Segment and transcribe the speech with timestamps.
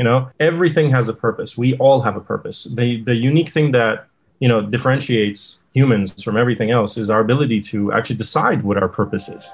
[0.00, 1.58] You know, everything has a purpose.
[1.58, 2.64] We all have a purpose.
[2.74, 4.06] The the unique thing that
[4.38, 8.88] you know differentiates humans from everything else is our ability to actually decide what our
[8.88, 9.52] purpose is.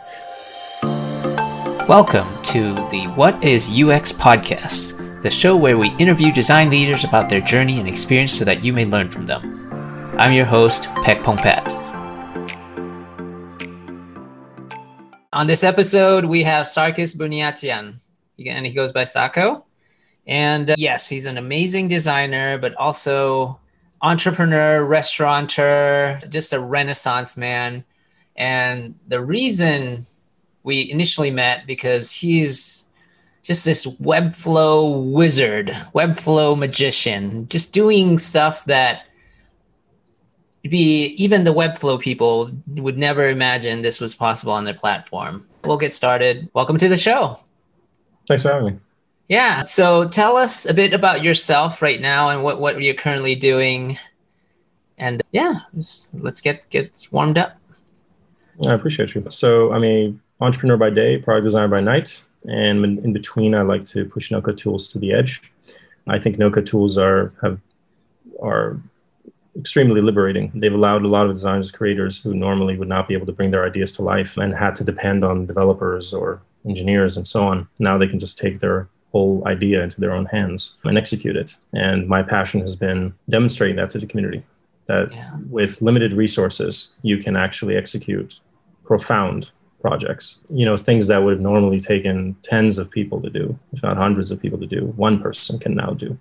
[1.88, 7.28] Welcome to the What is UX podcast, the show where we interview design leaders about
[7.28, 9.42] their journey and experience so that you may learn from them.
[10.17, 11.74] I'm your host, Pek Pongpat.
[15.33, 17.97] On this episode, we have Sarkis Buniatian,
[18.47, 19.66] and he goes by Sako.
[20.27, 23.59] And uh, yes, he's an amazing designer, but also
[24.03, 27.85] entrepreneur, restaurateur, just a renaissance man.
[28.37, 30.05] And the reason
[30.62, 32.85] we initially met because he's
[33.43, 39.02] just this Webflow wizard, Webflow magician, just doing stuff that
[40.69, 45.47] be even the Webflow people would never imagine this was possible on their platform.
[45.65, 46.51] We'll get started.
[46.55, 47.38] Welcome to the show.
[48.27, 48.80] Thanks for having me.
[49.29, 49.62] Yeah.
[49.62, 53.99] So tell us a bit about yourself right now and what, what you're currently doing.
[54.99, 57.59] And yeah, let's get get warmed up.
[58.66, 59.24] I appreciate you.
[59.29, 63.85] So I'm a entrepreneur by day, product designer by night, and in between, I like
[63.87, 65.52] to push no code tools to the edge.
[66.06, 67.60] I think no code tools are have
[68.41, 68.80] are
[69.58, 70.52] extremely liberating.
[70.54, 73.50] They've allowed a lot of designers, creators who normally would not be able to bring
[73.50, 77.69] their ideas to life and had to depend on developers or engineers and so on.
[77.78, 81.56] Now they can just take their whole idea into their own hands and execute it.
[81.72, 84.42] And my passion has been demonstrating that to the community
[84.86, 85.39] that yeah.
[85.50, 88.41] with limited resources, you can actually execute
[88.84, 89.50] profound
[89.81, 90.25] projects.
[90.50, 93.97] You know, things that would have normally taken tens of people to do, if not
[93.97, 96.19] hundreds of people to do, one person can now do.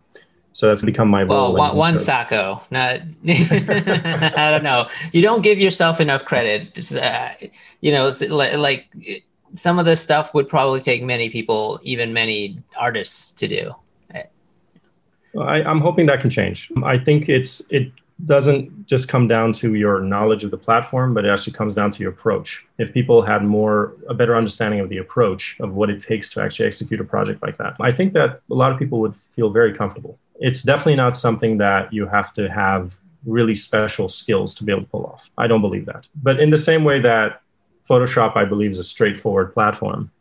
[0.52, 1.54] So that's become my role.
[1.54, 2.62] Well, one, one Sako.
[2.72, 4.88] Not, I don't know.
[5.12, 6.94] You don't give yourself enough credit.
[6.94, 7.30] Uh,
[7.82, 8.86] you know, like
[9.56, 13.72] some of this stuff would probably take many people, even many artists, to do.
[15.38, 16.72] I, I'm hoping that can change.
[16.84, 17.92] I think it's it
[18.26, 21.92] doesn't just come down to your knowledge of the platform, but it actually comes down
[21.92, 22.66] to your approach.
[22.78, 26.42] If people had more, a better understanding of the approach of what it takes to
[26.42, 29.50] actually execute a project like that, I think that a lot of people would feel
[29.50, 30.18] very comfortable.
[30.40, 34.84] It's definitely not something that you have to have really special skills to be able
[34.84, 35.30] to pull off.
[35.38, 36.08] I don't believe that.
[36.22, 37.42] But in the same way that
[37.90, 40.12] Photoshop, I believe, is a straightforward platform,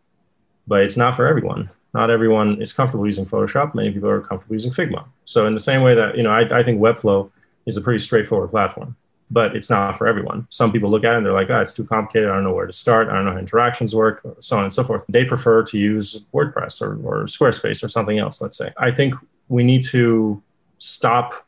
[0.66, 1.70] but it's not for everyone.
[1.94, 3.74] Not everyone is comfortable using Photoshop.
[3.74, 5.04] Many people are comfortable using Figma.
[5.24, 7.30] So in the same way that, you know, I, I think Webflow
[7.66, 8.96] is a pretty straightforward platform,
[9.30, 10.46] but it's not for everyone.
[10.50, 12.28] Some people look at it and they're like, oh, it's too complicated.
[12.28, 13.08] I don't know where to start.
[13.08, 15.04] I don't know how interactions work, so on and so forth.
[15.08, 18.72] They prefer to use WordPress or, or Squarespace or something else, let's say.
[18.76, 19.14] I think
[19.48, 20.42] we need to
[20.78, 21.46] stop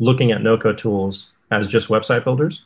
[0.00, 2.64] looking at no code tools as just website builders.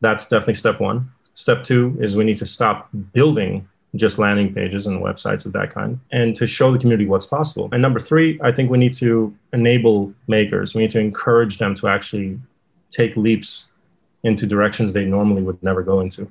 [0.00, 1.10] That's definitely step one.
[1.38, 5.72] Step two is we need to stop building just landing pages and websites of that
[5.72, 7.68] kind and to show the community what's possible.
[7.70, 10.74] And number three, I think we need to enable makers.
[10.74, 12.40] We need to encourage them to actually
[12.90, 13.70] take leaps
[14.24, 16.28] into directions they normally would never go into,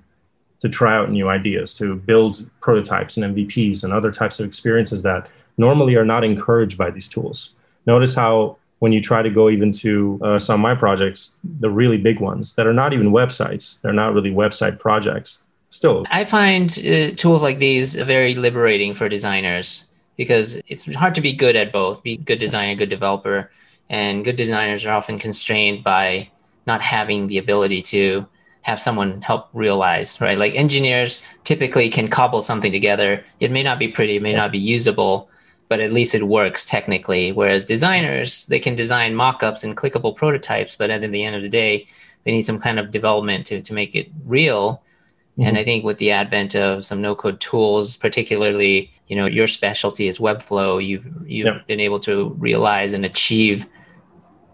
[0.60, 5.04] to try out new ideas, to build prototypes and MVPs and other types of experiences
[5.04, 7.54] that normally are not encouraged by these tools.
[7.86, 11.70] Notice how when you try to go even to uh, some of my projects, the
[11.70, 15.44] really big ones that are not even websites, they're not really website projects.
[15.70, 21.22] Still, I find uh, tools like these very liberating for designers because it's hard to
[21.22, 23.52] be good at both, be good designer, good developer,
[23.90, 26.30] and good designers are often constrained by
[26.66, 28.26] not having the ability to
[28.62, 30.38] have someone help realize, right?
[30.38, 33.24] Like engineers typically can cobble something together.
[33.40, 35.30] It may not be pretty, it may not be usable,
[35.70, 37.32] but at least it works technically.
[37.32, 41.50] Whereas designers, they can design mock-ups and clickable prototypes, but at the end of the
[41.50, 41.86] day,
[42.24, 44.84] they need some kind of development to, to make it real.
[45.38, 45.48] Mm-hmm.
[45.48, 50.08] And I think with the advent of some no-code tools, particularly, you know, your specialty
[50.08, 51.68] is Webflow, you've you've yep.
[51.68, 53.68] been able to realize and achieve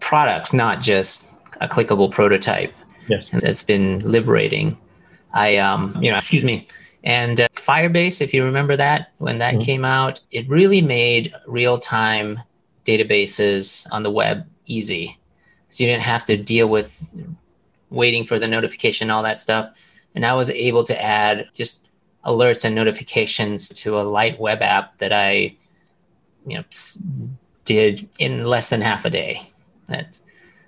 [0.00, 1.26] products, not just
[1.60, 2.74] a clickable prototype.
[3.08, 3.32] Yes.
[3.32, 4.78] And it's been liberating.
[5.32, 6.66] I um, you know, excuse me,
[7.04, 9.64] and uh, Firebase, if you remember that, when that mm-hmm.
[9.64, 12.40] came out, it really made real time
[12.84, 15.18] databases on the web easy.
[15.68, 17.14] So you didn't have to deal with
[17.90, 19.68] waiting for the notification, all that stuff.
[20.14, 21.90] And I was able to add just
[22.24, 25.54] alerts and notifications to a light web app that I,
[26.46, 26.64] you know,
[27.64, 29.42] did in less than half a day.
[29.88, 30.18] That,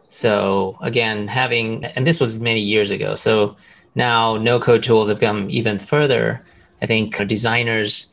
[0.08, 3.14] so again, having, and this was many years ago.
[3.14, 3.56] So
[3.96, 6.44] now, no code tools have come even further.
[6.82, 8.12] I think designers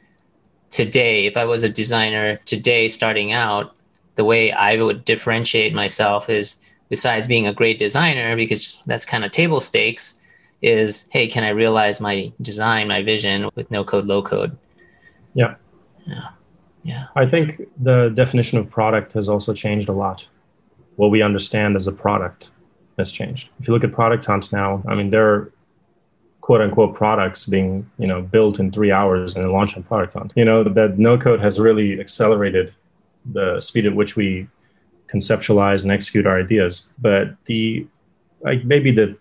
[0.69, 3.75] today, if I was a designer today starting out,
[4.15, 6.57] the way I would differentiate myself is
[6.89, 10.21] besides being a great designer, because that's kind of table stakes,
[10.61, 14.57] is hey, can I realize my design, my vision with no code, low code?
[15.33, 15.55] Yeah.
[16.05, 16.29] Yeah.
[16.83, 17.07] Yeah.
[17.15, 20.27] I think the definition of product has also changed a lot.
[20.95, 22.51] What we understand as a product
[22.97, 23.49] has changed.
[23.59, 25.51] If you look at Product Hunt now, I mean, there are
[26.43, 30.33] quote unquote products being you know built in three hours and launched on Product Hunt.
[30.35, 32.75] You know that no code has really accelerated
[33.31, 34.47] the speed at which we
[35.07, 36.89] conceptualize and execute our ideas.
[36.99, 37.87] But the
[38.41, 39.17] like maybe the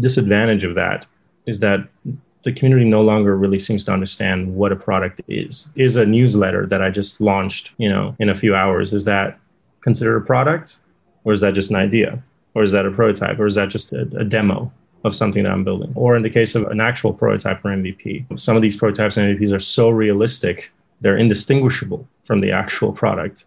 [0.00, 1.06] disadvantage of that
[1.46, 1.88] is that
[2.42, 5.70] the community no longer really seems to understand what a product is.
[5.76, 9.38] Is a newsletter that I just launched, you know, in a few hours, is that
[9.80, 10.78] considered a product?
[11.22, 12.20] Or is that just an idea?
[12.54, 13.38] Or is that a prototype?
[13.38, 14.72] Or is that just a, a demo
[15.04, 15.92] of something that I'm building?
[15.94, 19.38] Or in the case of an actual prototype or MVP, some of these prototypes and
[19.38, 23.44] MVPs are so realistic, they're indistinguishable from the actual product.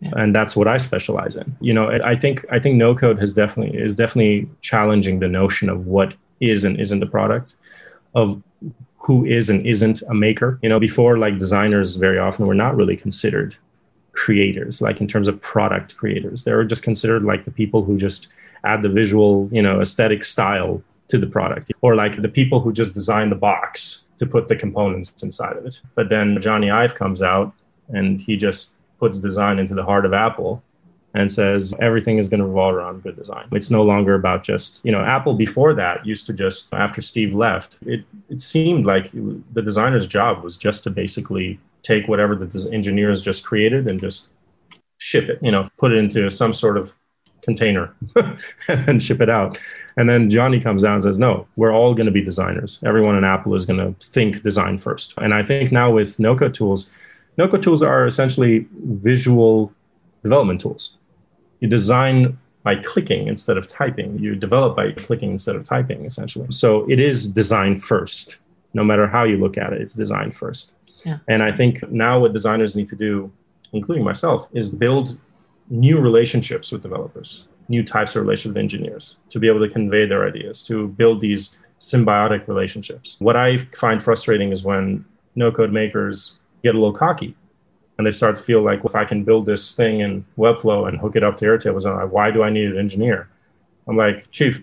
[0.00, 0.10] Yeah.
[0.16, 1.56] And that's what I specialize in.
[1.60, 5.68] You know, I think I think no code has definitely is definitely challenging the notion
[5.68, 7.56] of what is and isn't a product
[8.14, 8.40] of
[8.96, 10.58] who is and isn't a maker.
[10.62, 13.56] You know, before like designers very often were not really considered
[14.12, 16.44] creators, like in terms of product creators.
[16.44, 18.28] They were just considered like the people who just
[18.64, 22.72] add the visual, you know, aesthetic style to the product, or like the people who
[22.72, 25.80] just design the box to put the components inside of it.
[25.94, 27.52] But then Jony Ive comes out
[27.88, 30.62] and he just puts design into the heart of Apple
[31.14, 33.48] and says everything is going to revolve around good design.
[33.52, 37.34] It's no longer about just, you know, Apple before that used to just, after Steve
[37.34, 42.70] left, it, it seemed like the designer's job was just to basically take whatever the
[42.72, 44.28] engineers just created and just
[44.98, 46.92] ship it, you know, put it into some sort of
[47.48, 47.94] container
[48.68, 49.58] and ship it out.
[49.96, 52.78] And then Jony comes out and says, no, we're all going to be designers.
[52.84, 55.14] Everyone in Apple is going to think design first.
[55.22, 56.90] And I think now with no code tools,
[57.38, 58.66] no code tools are essentially
[59.10, 59.72] visual
[60.22, 60.98] development tools.
[61.60, 64.18] You design by clicking instead of typing.
[64.18, 66.48] You develop by clicking instead of typing, essentially.
[66.50, 68.36] So it is design first.
[68.74, 70.74] No matter how you look at it, it's design first.
[71.06, 71.18] Yeah.
[71.28, 73.32] And I think now what designers need to do,
[73.72, 75.18] including myself, is build
[75.70, 80.06] new relationships with developers, new types of relationships with engineers to be able to convey
[80.06, 83.16] their ideas, to build these symbiotic relationships.
[83.18, 85.04] What I find frustrating is when
[85.34, 87.36] no code makers get a little cocky
[87.96, 90.88] and they start to feel like, well, if I can build this thing in Webflow
[90.88, 93.28] and hook it up to Airtable, why do I need an engineer?
[93.86, 94.62] I'm like, Chief,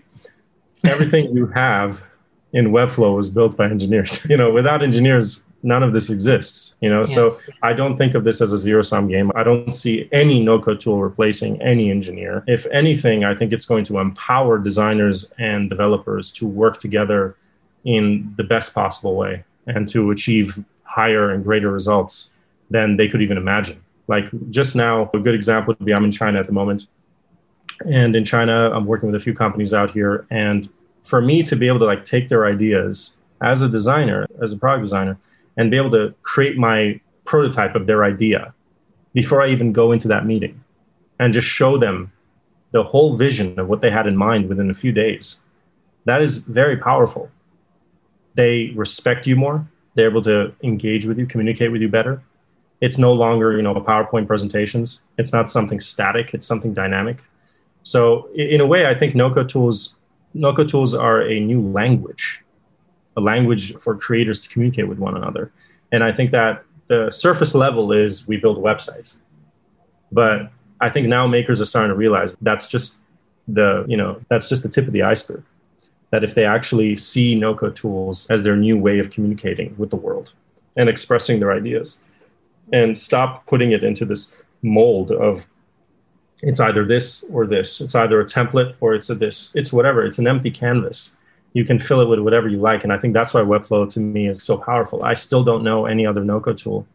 [0.84, 2.02] everything you have
[2.52, 4.24] in Webflow was built by engineers.
[4.30, 6.76] you know, without engineers, none of this exists.
[6.80, 7.14] You know, yeah.
[7.14, 9.30] so I don't think of this as a zero sum game.
[9.34, 12.44] I don't see any no code tool replacing any engineer.
[12.46, 17.36] If anything, I think it's going to empower designers and developers to work together
[17.84, 22.32] in the best possible way and to achieve higher and greater results
[22.70, 23.82] than they could even imagine.
[24.08, 26.86] Like just now, a good example would be I'm in China at the moment.
[27.84, 30.26] And in China, I'm working with a few companies out here.
[30.30, 30.68] And
[31.02, 34.56] for me to be able to like take their ideas as a designer, as a
[34.56, 35.18] product designer,
[35.56, 38.54] and be able to create my prototype of their idea
[39.14, 40.62] before I even go into that meeting
[41.18, 42.12] and just show them
[42.72, 45.40] the whole vision of what they had in mind within a few days.
[46.04, 47.30] That is very powerful.
[48.34, 49.66] They respect you more.
[49.94, 52.22] They're able to engage with you, communicate with you better
[52.80, 57.22] it's no longer you know powerpoint presentations it's not something static it's something dynamic
[57.82, 59.98] so in a way i think no code tools
[60.34, 62.42] no code tools are a new language
[63.16, 65.52] a language for creators to communicate with one another
[65.92, 69.18] and i think that the surface level is we build websites
[70.12, 73.00] but i think now makers are starting to realize that's just
[73.48, 75.42] the you know that's just the tip of the iceberg
[76.10, 79.90] that if they actually see no code tools as their new way of communicating with
[79.90, 80.32] the world
[80.76, 82.04] and expressing their ideas
[82.72, 84.32] and stop putting it into this
[84.62, 85.46] mold of
[86.42, 87.80] it's either this or this.
[87.80, 89.54] It's either a template or it's a this.
[89.54, 90.04] It's whatever.
[90.04, 91.16] It's an empty canvas.
[91.56, 92.84] You can fill it with whatever you like.
[92.84, 95.02] And I think that's why Webflow to me is so powerful.
[95.02, 96.86] I still don't know any other no-code tool.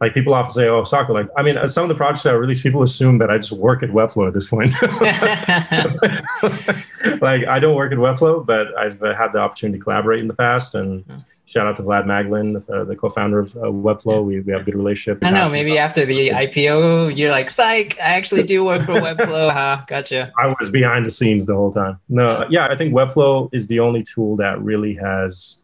[0.00, 2.32] Like people often say, "Oh, Sako." Like, I mean, uh, some of the projects that
[2.32, 4.70] I release, people assume that I just work at Webflow at this point.
[7.20, 10.28] like, I don't work at Webflow, but I've uh, had the opportunity to collaborate in
[10.28, 11.18] the past, and hmm.
[11.48, 14.22] Shout out to Vlad Magdalin, uh, the co-founder of uh, Webflow.
[14.22, 15.24] We, we have a good relationship.
[15.24, 15.48] I know.
[15.48, 17.96] Maybe after the IPO, you're like, "Psych!
[17.98, 19.82] I actually do work for Webflow." huh?
[19.86, 20.30] Gotcha.
[20.38, 21.98] I was behind the scenes the whole time.
[22.10, 25.60] No, yeah, I think Webflow is the only tool that really has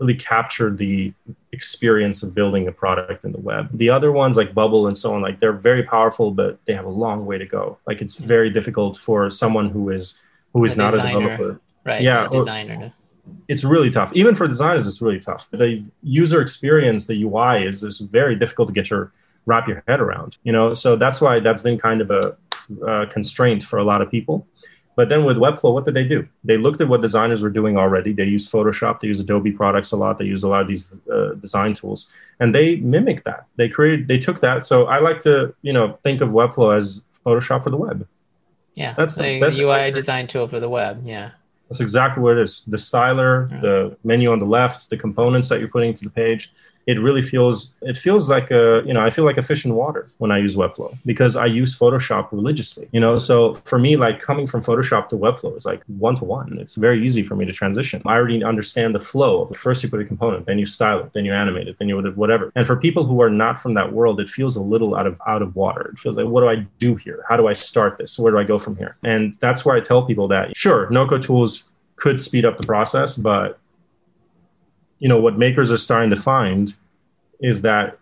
[0.00, 1.14] really captured the
[1.52, 3.70] experience of building a product in the web.
[3.72, 6.84] The other ones like Bubble and so on, like they're very powerful, but they have
[6.84, 7.78] a long way to go.
[7.86, 10.20] Like it's very difficult for someone who is
[10.52, 11.08] who is a not designer.
[11.08, 11.60] a developer.
[11.86, 12.02] Right.
[12.02, 12.26] Yeah.
[12.26, 12.92] A designer.
[13.48, 14.12] It's really tough.
[14.14, 15.48] Even for designers, it's really tough.
[15.50, 19.12] The user experience, the UI is, is very difficult to get your
[19.46, 20.36] wrap your head around.
[20.44, 22.36] You know, so that's why that's been kind of a,
[22.86, 24.46] a constraint for a lot of people.
[24.96, 26.28] But then with Webflow, what did they do?
[26.44, 28.12] They looked at what designers were doing already.
[28.12, 30.90] They use Photoshop, they use Adobe products a lot, they use a lot of these
[31.10, 33.46] uh, design tools, and they mimicked that.
[33.56, 34.66] They created, they took that.
[34.66, 38.06] So I like to, you know, think of Webflow as Photoshop for the web.
[38.74, 41.00] Yeah, that's the UI design tool for the web.
[41.04, 41.30] Yeah,
[41.70, 42.62] that's exactly what it is.
[42.66, 46.52] The styler, the menu on the left, the components that you're putting to the page
[46.90, 49.74] it really feels it feels like a you know i feel like a fish in
[49.82, 53.16] water when i use webflow because i use photoshop religiously you know?
[53.16, 56.76] So for me like coming from photoshop to webflow is like one to one it's
[56.76, 58.02] very easy for me to transition.
[58.06, 61.12] I already understand the flow of first you put a component then you style it
[61.12, 62.52] then you animate it then you whatever.
[62.54, 65.20] And for people who are not from that world it feels a little out of
[65.26, 65.90] out of water.
[65.92, 67.24] It feels like what do i do here?
[67.28, 68.18] How do i start this?
[68.18, 68.96] Where do i go from here?
[69.02, 72.66] And that's where i tell people that sure no code tools could speed up the
[72.66, 73.58] process but
[75.00, 76.74] you know what makers are starting to find
[77.40, 77.98] is that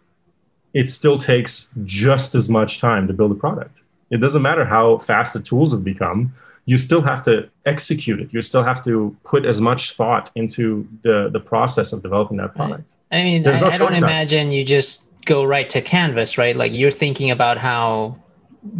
[0.74, 3.82] it still takes just as much time to build a product.
[4.10, 6.32] It doesn't matter how fast the tools have become
[6.68, 8.28] you still have to execute it.
[8.30, 12.54] You still have to put as much thought into the the process of developing that
[12.54, 12.94] product.
[13.10, 16.54] I mean I, no I don't imagine you just go right to canvas right?
[16.54, 18.18] Like you're thinking about how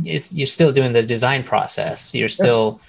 [0.02, 2.14] you're still doing the design process.
[2.14, 2.88] You're still yeah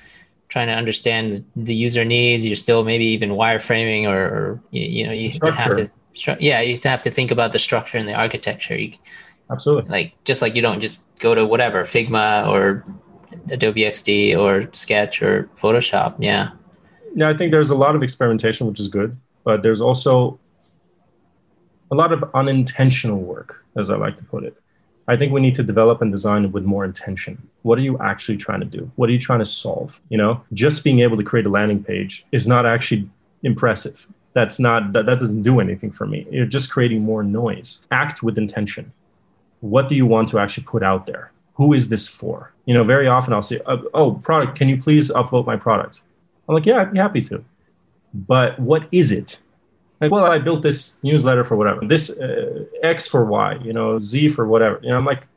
[0.49, 2.45] trying to understand the user needs.
[2.45, 5.89] You're still maybe even wireframing, or, or you, you, know, you have to,
[6.39, 8.75] yeah, you have to think about the structure and the architecture.
[8.75, 8.93] You,
[9.51, 9.89] Absolutely.
[9.89, 12.85] Like just like you don't just go to whatever Figma or
[13.51, 16.15] Adobe XD or Sketch or Photoshop.
[16.19, 16.51] Yeah.
[17.15, 20.39] Yeah, I think there's a lot of experimentation, which is good, but there's also
[21.91, 24.55] a lot of unintentional work, as I like to put it.
[25.09, 27.41] I think we need to develop and design with more intention.
[27.63, 28.91] What are you actually trying to do?
[28.95, 29.99] What are you trying to solve?
[30.09, 33.09] You know, just being able to create a landing page is not actually
[33.41, 34.05] impressive.
[34.33, 36.27] That's not that, that doesn't do anything for me.
[36.29, 37.87] You're just creating more noise.
[37.89, 38.93] Act with intention.
[39.61, 41.31] What do you want to actually put out there?
[41.55, 42.53] Who is this for?
[42.65, 46.03] You know, very often I'll say, "Oh, oh product, can you please upvote my product?"
[46.47, 47.43] I'm like, "Yeah, I'd be happy to."
[48.13, 49.39] But what is it?
[50.01, 53.99] Like well i built this newsletter for whatever this uh, x for y you know
[53.99, 55.27] z for whatever you know i'm like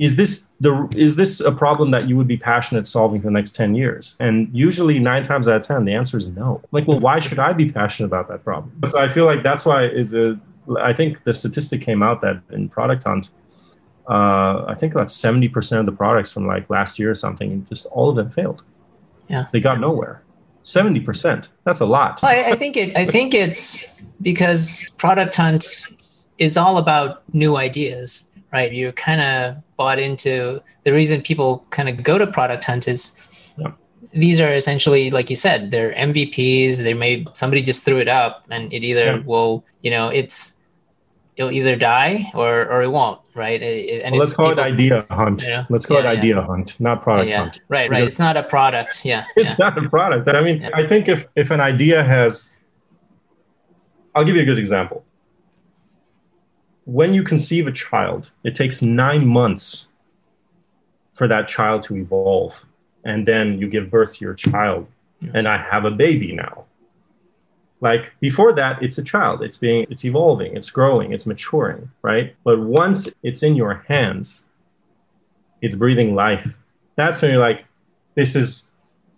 [0.00, 3.32] is this the is this a problem that you would be passionate solving for the
[3.32, 4.16] next 10 years?
[4.18, 6.62] And usually nine times out of 10 the answer is no.
[6.72, 8.72] Like well why should i be passionate about that problem?
[8.86, 10.40] So i feel like that's why the
[10.80, 13.30] i think the statistic came out that in product hunt
[14.08, 17.84] uh, i think about 70% of the products from like last year or something just
[17.86, 18.64] all of them failed.
[19.28, 19.46] Yeah.
[19.52, 20.22] They got nowhere
[20.64, 21.48] 70%.
[21.64, 22.20] That's a lot.
[22.22, 23.88] Well, I, I think it I think it's
[24.22, 25.86] because product hunt
[26.38, 28.72] is all about new ideas, right?
[28.72, 33.16] You're kind of bought into the reason people kind of go to product hunt is
[33.56, 33.72] yeah.
[34.12, 38.44] these are essentially like you said, they're MVPs, they may somebody just threw it up
[38.50, 39.22] and it either yeah.
[39.24, 40.56] will, you know, it's
[41.40, 43.62] it'll either die or or it won't, right?
[43.62, 45.42] And well, let's call people, it idea hunt.
[45.42, 45.66] You know?
[45.70, 46.46] Let's call yeah, it idea yeah.
[46.46, 47.62] hunt, not product yeah, hunt.
[47.68, 48.04] Right, right.
[48.04, 49.04] It's not a product.
[49.04, 49.24] Yeah.
[49.36, 50.28] It's not a product.
[50.28, 52.54] I mean, I think if if an idea has
[54.14, 55.02] I'll give you a good example.
[56.84, 59.86] When you conceive a child, it takes 9 months
[61.12, 62.64] for that child to evolve
[63.04, 64.88] and then you give birth to your child
[65.34, 66.64] and I have a baby now
[67.80, 69.42] like before that it's a child.
[69.42, 72.34] It's being it's evolving it's growing it's maturing right?
[72.44, 74.44] But once it's in your hands
[75.62, 76.52] it's breathing life.
[76.96, 77.64] That's when you're like
[78.14, 78.64] this is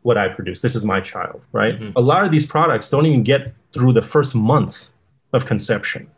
[0.03, 0.61] what i produce.
[0.61, 1.75] This is my child right?
[1.75, 1.97] Mm-hmm.
[1.97, 4.89] a lot of these products don't even get through the first month
[5.33, 6.11] of conception.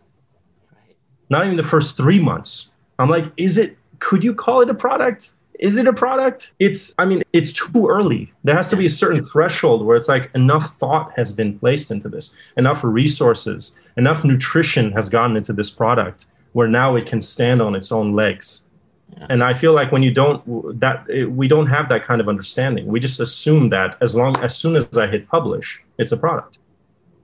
[1.30, 2.70] Not even the first three months.
[2.98, 6.52] I'm like is it could you call it a product is it a product?
[6.58, 8.32] It's, I mean, it's too early.
[8.42, 11.90] There has to be a certain threshold where it's like enough thought has been placed
[11.90, 17.20] into this, enough resources, enough nutrition has gotten into this product where now it can
[17.20, 18.62] stand on its own legs.
[19.16, 19.26] Yeah.
[19.30, 20.42] And I feel like when you don't
[20.80, 22.86] that we don't have that kind of understanding.
[22.86, 26.58] We just assume that as long as soon as I hit publish, it's a product.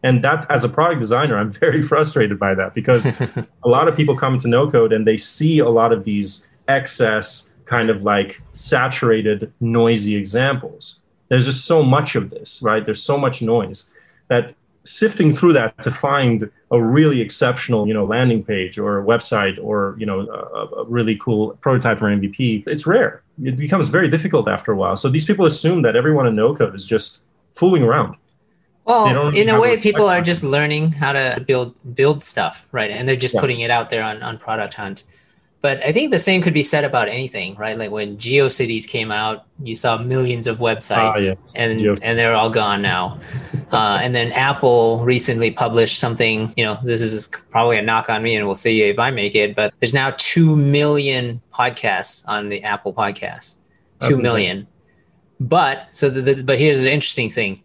[0.03, 3.07] And that as a product designer, I'm very frustrated by that because
[3.65, 6.49] a lot of people come to no code and they see a lot of these
[6.69, 10.99] excess kind of like saturated, noisy examples.
[11.29, 12.85] There's just so much of this, right?
[12.85, 13.89] There's so much noise
[14.27, 19.05] that sifting through that to find a really exceptional, you know, landing page or a
[19.05, 23.23] website or, you know, a, a really cool prototype for MVP, it's rare.
[23.45, 24.97] It becomes very difficult after a while.
[24.97, 27.21] So these people assume that everyone in no code is just
[27.53, 28.17] fooling around.
[28.85, 32.91] Well, in a way, people are just learning how to build build stuff, right?
[32.91, 33.41] And they're just yeah.
[33.41, 35.05] putting it out there on, on Product Hunt.
[35.63, 37.77] But I think the same could be said about anything, right?
[37.77, 41.53] Like when GeoCities came out, you saw millions of websites, ah, yes.
[41.55, 43.21] and and they're all gone now.
[43.71, 46.53] Uh, and then Apple recently published something.
[46.57, 49.35] You know, this is probably a knock on me, and we'll see if I make
[49.35, 49.55] it.
[49.55, 53.59] But there's now two million podcasts on the Apple Podcast.
[54.01, 54.57] Two That's million.
[54.59, 54.69] Insane.
[55.41, 57.63] But so the, the but here's the interesting thing.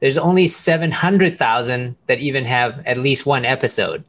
[0.00, 4.04] There's only 700,000 that even have at least one episode.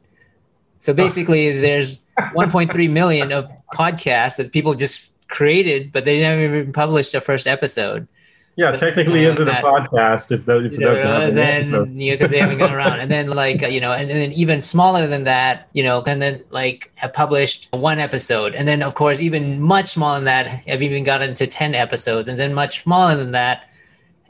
[0.86, 6.72] So basically, there's 1.3 million of podcasts that people just created, but they never even
[6.72, 8.06] published a first episode.
[8.54, 12.12] Yeah, so, technically, is it a podcast if, those, if it doesn't have then, you
[12.12, 13.00] know, because they haven't gone around.
[13.00, 16.22] And then, like, you know, and, and then even smaller than that, you know, and
[16.22, 18.54] then like have published one episode.
[18.54, 22.28] And then, of course, even much smaller than that, have even gotten to 10 episodes.
[22.28, 23.68] And then much smaller than that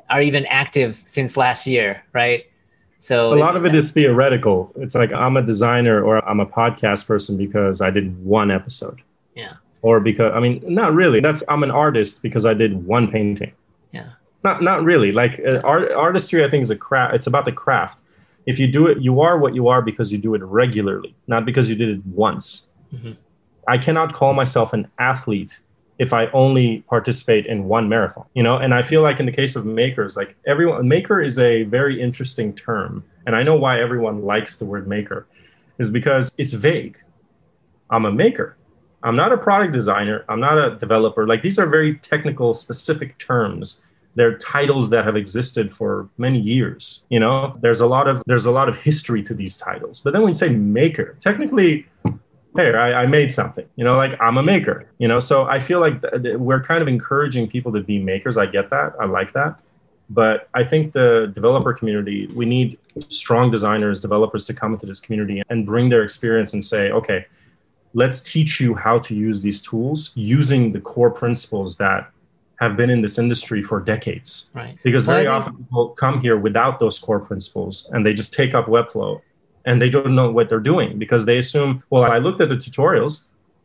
[0.09, 2.47] are even active since last year, right?
[3.07, 4.73] So a lot of it is theoretical.
[4.75, 9.01] It's like I'm a designer or I'm a podcast person because I did one episode.
[9.37, 9.53] Yeah.
[9.83, 11.21] Or because I mean, not really.
[11.21, 13.53] That's I'm an artist because I did one painting.
[13.93, 14.09] Yeah.
[14.43, 15.13] Not not really.
[15.13, 17.15] Like uh, art, artistry, I think is a craft.
[17.15, 18.03] It's about the craft.
[18.45, 21.45] If you do it, you are what you are because you do it regularly, not
[21.45, 22.71] because you did it once.
[22.93, 23.13] Mm-hmm.
[23.69, 25.61] I cannot call myself an athlete
[25.99, 28.57] if I only participate in one marathon, you know?
[28.57, 32.01] And I feel like in the case of makers, like everyone, maker is a very
[32.01, 33.03] interesting term.
[33.27, 35.27] And I know why everyone likes the word maker
[35.79, 36.99] is because it's vague.
[37.91, 38.57] I'm a maker.
[39.03, 40.25] I'm not a product designer.
[40.29, 41.27] I'm not a developer.
[41.27, 43.81] Like these are very technical, specific terms
[44.17, 48.47] they're titles that have existed for many years you know there's a lot of there's
[48.47, 51.87] a lot of history to these titles but then when you say maker technically
[52.57, 55.59] hey I, I made something you know like i'm a maker you know so i
[55.59, 58.95] feel like th- th- we're kind of encouraging people to be makers i get that
[59.01, 59.61] i like that
[60.11, 65.01] but i think the developer community we need strong designers developers to come into this
[65.01, 67.27] community and bring their experience and say okay
[67.95, 72.11] let's teach you how to use these tools using the core principles that
[72.61, 74.51] have been in this industry for decades.
[74.55, 74.79] Right.
[74.83, 78.55] Because very well, often people come here without those core principles and they just take
[78.55, 79.21] up Webflow
[79.67, 82.57] and they don't know what they're doing because they assume, well, I looked at the
[82.57, 83.23] tutorials.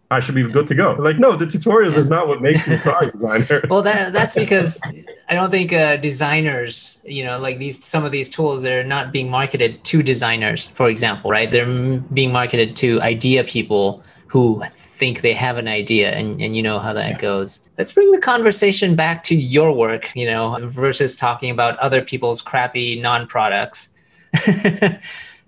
[0.10, 0.92] I should be good to go.
[1.00, 3.62] Like, no, the tutorials is not what makes you a product designer.
[3.70, 4.82] well, that, that's because
[5.30, 9.14] I don't think uh, designers, you know, like these some of these tools, they're not
[9.14, 11.50] being marketed to designers, for example, right?
[11.50, 16.62] They're being marketed to idea people who think they have an idea and, and you
[16.62, 17.18] know how that yeah.
[17.18, 17.70] goes.
[17.78, 22.42] Let's bring the conversation back to your work, you know, versus talking about other people's
[22.42, 23.90] crappy non products.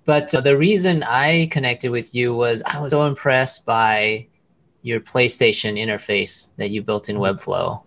[0.04, 4.26] but uh, the reason I connected with you was I was so impressed by
[4.82, 7.24] your PlayStation interface that you built in mm-hmm.
[7.24, 7.82] Webflow.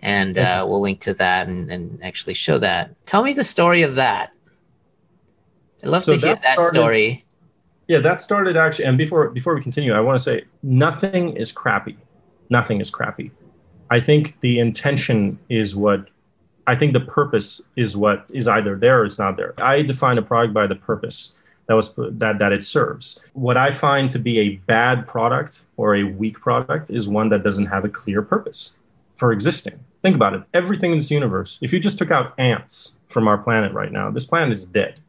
[0.00, 2.94] And uh, we'll link to that and, and actually show that.
[3.02, 4.32] Tell me the story of that.
[5.82, 7.26] I'd love so to hear that, that story
[7.88, 8.84] yeah, that started actually.
[8.84, 11.96] And before before we continue, I want to say nothing is crappy.
[12.50, 13.30] Nothing is crappy.
[13.90, 16.08] I think the intention is what.
[16.66, 19.54] I think the purpose is what is either there or it's not there.
[19.56, 21.32] I define a product by the purpose
[21.68, 23.20] that was that that it serves.
[23.34, 27.44] What I find to be a bad product or a weak product is one that
[27.44, 28.78] doesn't have a clear purpose
[29.16, 29.78] for existing.
[30.02, 30.42] Think about it.
[30.54, 34.10] Everything in this universe, if you just took out ants from our planet right now,
[34.10, 35.00] this planet is dead.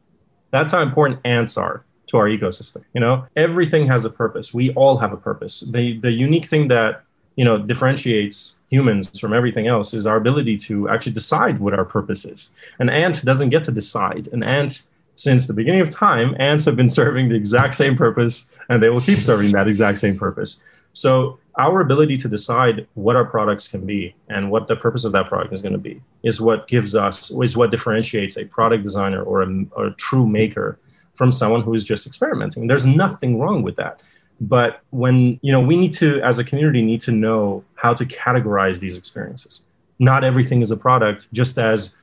[0.50, 2.84] That's how important ants are to our ecosystem.
[2.92, 4.52] You know, everything has a purpose.
[4.52, 5.60] We all have a purpose.
[5.60, 7.04] The the unique thing that
[7.36, 11.86] you know differentiates humans from everything else is our ability to actually decide what our
[11.86, 12.50] purpose is.
[12.80, 14.28] An ant doesn't get to decide.
[14.32, 14.82] An ant
[15.20, 18.88] since the beginning of time, ants have been serving the exact same purpose and they
[18.88, 20.64] will keep serving that exact same purpose.
[20.94, 25.12] So, our ability to decide what our products can be and what the purpose of
[25.12, 28.82] that product is going to be is what gives us, is what differentiates a product
[28.82, 30.78] designer or a, or a true maker
[31.12, 32.66] from someone who is just experimenting.
[32.66, 34.02] There's nothing wrong with that.
[34.40, 38.06] But when, you know, we need to, as a community, need to know how to
[38.06, 39.60] categorize these experiences.
[39.98, 41.98] Not everything is a product, just as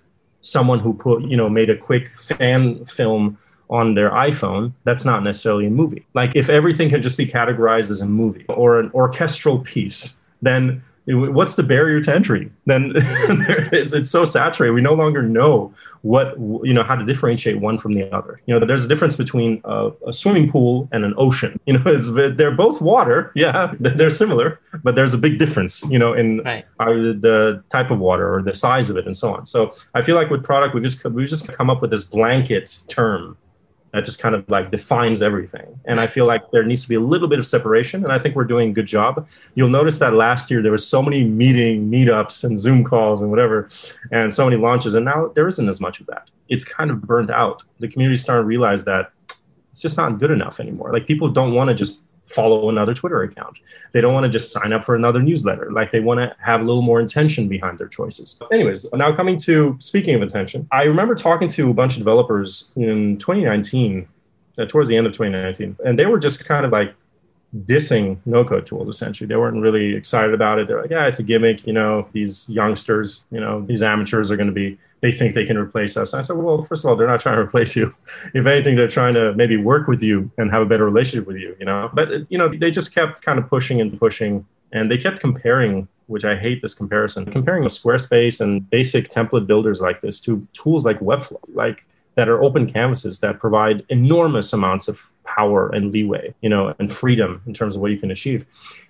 [0.47, 3.37] someone who put, you know, made a quick fan film
[3.69, 6.05] on their iPhone, that's not necessarily a movie.
[6.13, 10.81] Like if everything can just be categorized as a movie or an orchestral piece, then
[11.07, 12.51] what's the barrier to entry?
[12.65, 17.59] Then it's, it's so saturated we no longer know what you know how to differentiate
[17.59, 18.41] one from the other.
[18.45, 21.59] You know there's a difference between a, a swimming pool and an ocean.
[21.67, 26.13] You know they're both water yeah they're similar but there's a big difference you know
[26.13, 26.65] in right.
[26.79, 29.45] the type of water or the size of it and so on.
[29.45, 32.83] So i feel like with product we just we just come up with this blanket
[32.87, 33.37] term
[33.97, 35.79] that just kind of like defines everything.
[35.85, 38.03] And I feel like there needs to be a little bit of separation.
[38.03, 39.27] And I think we're doing a good job.
[39.55, 43.31] You'll notice that last year there was so many meeting, meetups, and Zoom calls and
[43.31, 43.69] whatever,
[44.11, 44.95] and so many launches.
[44.95, 46.29] And now there isn't as much of that.
[46.47, 47.63] It's kind of burnt out.
[47.79, 49.11] The community's starting to realize that
[49.71, 50.93] it's just not good enough anymore.
[50.93, 53.59] Like people don't want to just follow another Twitter account.
[53.93, 55.71] They don't want to just sign up for another newsletter.
[55.71, 58.37] Like they want to have a little more intention behind their choices.
[58.51, 62.69] Anyways, now coming to speaking of intention, I remember talking to a bunch of developers
[62.75, 64.07] in 2019,
[64.57, 66.93] uh, towards the end of 2019, and they were just kind of like
[67.55, 69.27] dissing no code tools essentially.
[69.27, 70.67] They weren't really excited about it.
[70.67, 71.65] They're like, yeah, it's a gimmick.
[71.65, 75.45] You know, these youngsters, you know, these amateurs are going to be, they think they
[75.45, 76.13] can replace us.
[76.13, 77.93] And I said, well, first of all, they're not trying to replace you.
[78.33, 81.37] If anything, they're trying to maybe work with you and have a better relationship with
[81.37, 81.89] you, you know.
[81.93, 85.19] But, uh, you know, they just kept kind of pushing and pushing and they kept
[85.21, 90.45] comparing which I hate this comparison, comparing Squarespace and basic template builders like this to
[90.53, 91.41] tools like Webflow.
[91.53, 91.85] Like
[92.17, 96.91] that are open canvases that provide enormous amounts of power and leeway, you know, and
[96.91, 98.43] freedom in terms of what you can achieve.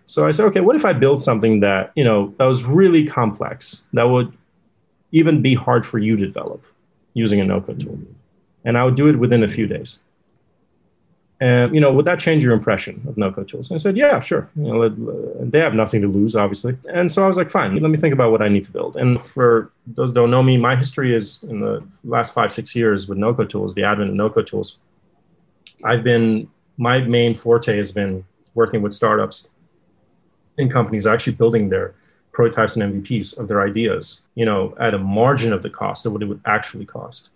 [0.05, 3.05] So I said, okay, what if I build something that, you know, that was really
[3.05, 4.31] complex, that would
[5.11, 6.63] even be hard for you to develop
[7.15, 7.99] using a no-code tool?
[8.63, 9.99] And I would do it within a few days.
[11.39, 13.69] And you know, would that change your impression of no-code tools?
[13.69, 14.49] And I said, yeah, sure.
[14.55, 14.89] You know,
[15.39, 16.75] they have nothing to lose, obviously.
[16.91, 17.75] And so I was like, fine.
[17.79, 18.97] Let me think about what I need to build.
[18.97, 23.07] And for those don't know me, my history is in the last five, six years
[23.07, 24.77] with no-code tools, the advent of no-code tools.
[25.83, 28.23] I've been my main forte has been
[28.53, 29.49] working with startups
[30.57, 31.93] and companies actually building their
[32.31, 36.13] prototypes and MVPs of their ideas, you know, at a margin of the cost of
[36.13, 37.31] what it would actually cost.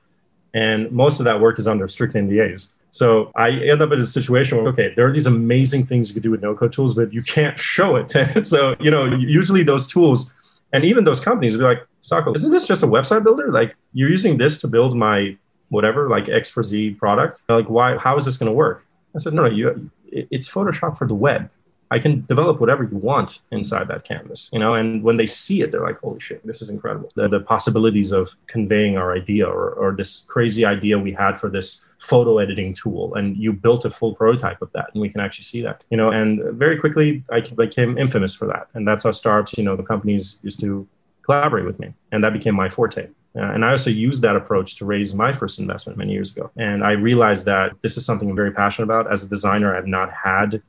[0.54, 2.70] And most of that work is under strict NDAs.
[2.92, 6.14] So I end up in a situation where, okay, there are these amazing things you
[6.14, 8.46] could do with no code tools, but you can't show it.
[8.46, 10.34] so, you know, usually those tools
[10.74, 13.52] and even those companies be like, Sako, isn't this just a website builder?
[13.52, 15.38] Like you're using this to build my
[15.70, 17.44] whatever, like X for Z product.
[17.48, 18.86] Like, why, how is this going to work?
[19.16, 21.50] I said, no, no, you, it's Photoshop for the web.
[21.92, 24.74] I can develop whatever you want inside that canvas, you know.
[24.74, 28.12] And when they see it, they're like, "Holy shit, this is incredible!" The, the possibilities
[28.12, 32.74] of conveying our idea or, or this crazy idea we had for this photo editing
[32.74, 35.84] tool, and you built a full prototype of that, and we can actually see that,
[35.92, 36.10] you know.
[36.10, 39.84] And very quickly, I became infamous for that, and that's how startups, you know, the
[39.84, 40.88] companies used to
[41.24, 43.08] collaborate with me, and that became my forte.
[43.36, 46.52] Uh, and I also used that approach to raise my first investment many years ago.
[46.58, 49.10] And I realized that this is something I'm very passionate about.
[49.10, 50.62] As a designer, I've not had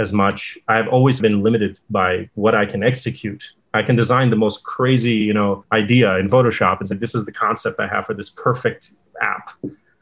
[0.00, 0.58] as much.
[0.66, 3.52] I've always been limited by what I can execute.
[3.74, 6.80] I can design the most crazy, you know, idea in Photoshop.
[6.80, 9.50] It's like this is the concept I have for this perfect app,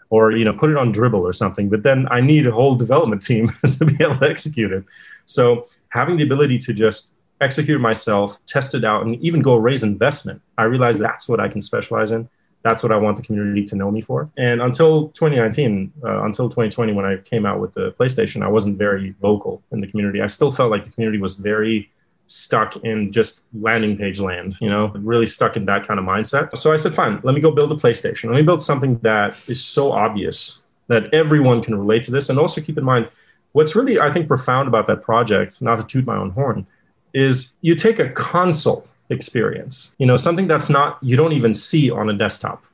[0.08, 1.68] or you know, put it on Dribbble or something.
[1.68, 4.84] But then I need a whole development team to be able to execute it.
[5.26, 9.82] So having the ability to just execute myself, test it out, and even go raise
[9.82, 12.28] investment, I realize that's what I can specialize in
[12.68, 14.30] that's what I want the community to know me for.
[14.36, 18.76] And until 2019, uh, until 2020, when I came out with the PlayStation, I wasn't
[18.76, 20.20] very vocal in the community.
[20.20, 21.90] I still felt like the community was very
[22.26, 26.54] stuck in just landing page land, you know, really stuck in that kind of mindset.
[26.58, 28.24] So I said, fine, let me go build a PlayStation.
[28.24, 32.28] Let me build something that is so obvious that everyone can relate to this.
[32.28, 33.08] And also keep in mind,
[33.52, 36.66] what's really, I think, profound about that project, not to toot my own horn,
[37.14, 39.94] is you take a console experience.
[39.98, 42.64] You know, something that's not you don't even see on a desktop,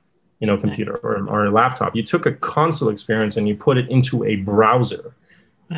[0.41, 1.95] you know, computer or, or a laptop.
[1.95, 5.15] You took a console experience and you put it into a browser.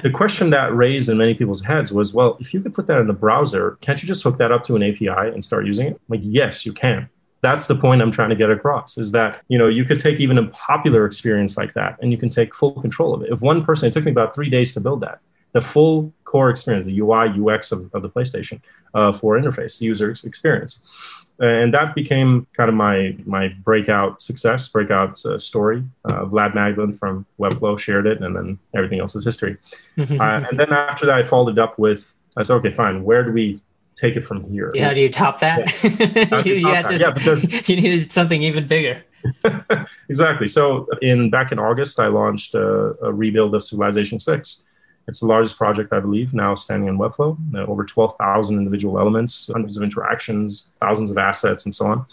[0.03, 2.99] The question that raised in many people's heads was, well, if you could put that
[2.99, 5.87] in the browser, can't you just hook that up to an API and start using
[5.87, 6.01] it?
[6.09, 7.09] Like, yes, you can.
[7.41, 10.19] That's the point I'm trying to get across is that, you know, you could take
[10.19, 13.31] even a popular experience like that and you can take full control of it.
[13.31, 15.21] If one person, it took me about three days to build that
[15.57, 18.61] the full core experience, the UI, UX of, of the PlayStation
[18.93, 20.73] uh, for interface, user experience.
[21.39, 25.83] And that became kind of my my breakout success, breakout uh, story.
[26.05, 29.57] Uh, Vlad Magdalin from Webflow shared it, and then everything else is history.
[29.99, 33.23] Uh, and then after that, I followed it up with, I said, okay, fine, where
[33.25, 33.61] do we
[33.95, 34.71] take it from here?
[34.75, 35.59] Yeah, how do you top that?
[35.83, 36.43] Yeah.
[36.49, 39.03] you, you, had to, yeah, because, you needed something even bigger.
[40.11, 40.49] exactly.
[40.49, 44.67] So in back in August, I launched a, a rebuild of Civilization Six
[45.09, 47.37] it's the largest project, I believe, now standing on Webflow.
[47.69, 52.07] Over 12,000 individual elements, hundreds of interactions, thousands of assets, and so on.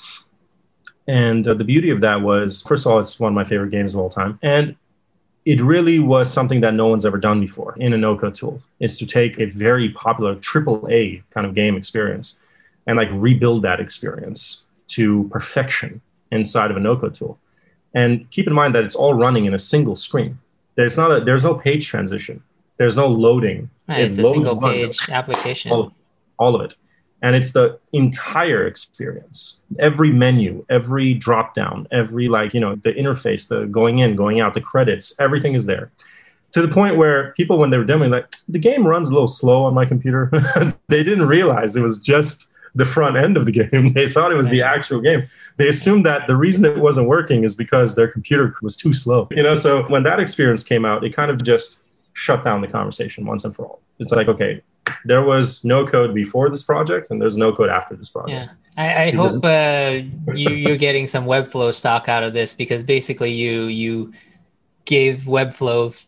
[1.08, 3.72] And uh, the beauty of that was, first of all, it's one of my favorite
[3.72, 4.40] games of all time.
[4.44, 4.76] And
[5.46, 8.96] it really was something that no one's ever done before in a no-code tool, is
[8.98, 12.40] to take a very popular AAA kind of game experience
[12.88, 16.00] and like rebuild that experience to perfection
[16.32, 17.38] inside of a no-code tool.
[17.94, 20.40] And keep in mind that it's all running in a single screen.
[20.76, 22.42] There's not a there's no page transition
[22.78, 23.70] there's no loading.
[23.88, 25.72] Right, it it's a single page application.
[25.72, 25.94] All,
[26.38, 26.76] all of it.
[27.22, 29.62] And it's the entire experience.
[29.80, 34.42] Every menu, every drop down, every like, you know, the interface, the going in, going
[34.42, 35.90] out, the credits, everything is there.
[36.52, 39.28] To the point where people, when they were demoing, like, the game runs a little
[39.28, 40.30] slow on my computer.
[40.90, 43.94] they didn't realize it was just the front end of the game.
[43.94, 45.26] They thought it was the actual game.
[45.58, 49.28] They assumed that the reason it wasn't working is because their computer was too slow.
[49.32, 51.83] You know, so when that experience came out, it kind of just
[52.14, 53.82] shut down the conversation once and for all.
[54.00, 54.62] It's like, okay,
[55.06, 58.52] there was no code before this project and there's no code after this project.
[58.78, 58.84] Yeah.
[58.84, 60.02] I, I hope uh,
[60.34, 64.14] you, you're getting some Webflow stock out of this because basically you you
[64.86, 66.06] gave Webflow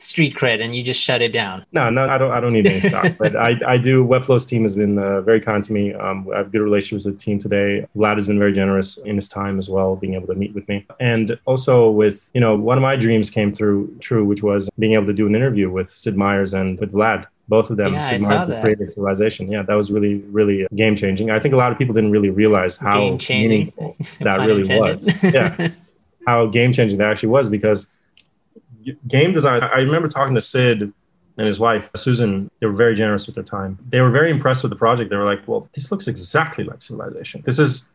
[0.00, 1.64] street cred and you just shut it down.
[1.72, 2.32] No, no, I don't.
[2.32, 4.04] I don't need any stock, but I, I do.
[4.04, 5.94] Webflow's team has been uh, very kind to me.
[5.94, 7.86] Um, I have good relationships with the team today.
[7.96, 10.66] Vlad has been very generous in his time as well, being able to meet with
[10.68, 14.68] me, and also with you know one of my dreams came through true, which was
[14.78, 17.26] being able to do an interview with Sid Meier's and with Vlad.
[17.48, 19.50] Both of them, Yeah, Sid I Meier's the of Civilization.
[19.50, 21.32] Yeah, that was really, really game changing.
[21.32, 23.50] I think a lot of people didn't really realize how Game changing.
[23.50, 25.22] meaningful that really was.
[25.24, 25.70] Yeah.
[26.26, 27.88] how game changing that actually was because
[29.08, 29.62] game design.
[29.62, 32.50] I remember talking to Sid and his wife Susan.
[32.60, 33.78] They were very generous with their time.
[33.88, 35.10] They were very impressed with the project.
[35.10, 37.42] They were like, "Well, this looks exactly like Civilization.
[37.44, 37.88] This is."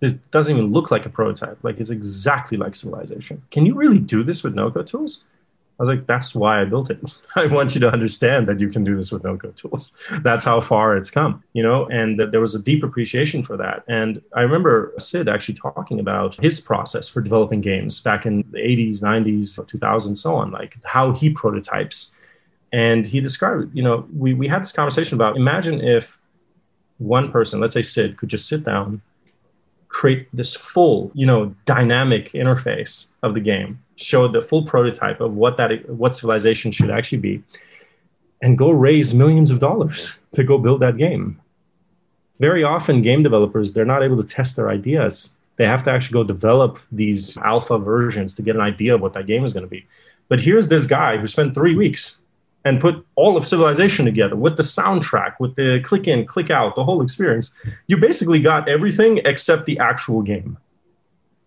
[0.00, 1.58] This doesn't even look like a prototype.
[1.62, 3.42] Like it's exactly like Civilization.
[3.50, 5.24] Can you really do this with no-code tools?
[5.80, 7.00] I was like, that's why I built it.
[7.36, 9.96] I want you to understand that you can do this with no-code tools.
[10.20, 11.86] That's how far it's come, you know.
[11.86, 13.84] And there was a deep appreciation for that.
[13.88, 18.58] And I remember Sid actually talking about his process for developing games back in the
[18.58, 22.14] 80s, 90s, 2000s, so on, like how he prototypes.
[22.72, 26.18] And he described, you know, we we had this conversation about imagine if
[26.98, 29.00] one person, let's say Sid, could just sit down,
[30.00, 35.34] create this full, you know, dynamic interface of the game, show the full prototype of
[35.34, 37.42] what that what civilization should actually be,
[38.40, 41.38] and go raise millions of dollars to go build that game.
[42.38, 45.34] Very often, game developers they're not able to test their ideas.
[45.56, 49.12] They have to actually go develop these alpha versions to get an idea of what
[49.12, 49.84] that game is going to be.
[50.30, 52.20] But here's this guy who spent three weeks
[52.64, 56.74] and put all of civilization together with the soundtrack, with the click in, click out,
[56.74, 57.54] the whole experience.
[57.86, 60.58] You basically got everything except the actual game.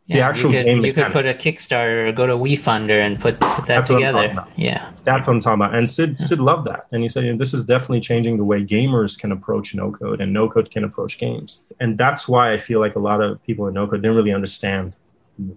[0.07, 1.29] The actual you could, game you could put a.
[1.29, 4.45] Kickstarter or go to WeFunder and put, put that That's together.
[4.57, 4.91] Yeah.
[5.05, 5.75] That's what I'm talking about.
[5.75, 6.87] And Sid Sid loved that.
[6.91, 9.91] And he said, you know, this is definitely changing the way gamers can approach no
[9.91, 11.63] code and no code can approach games.
[11.79, 14.33] And that's why I feel like a lot of people in no code didn't really
[14.33, 14.93] understand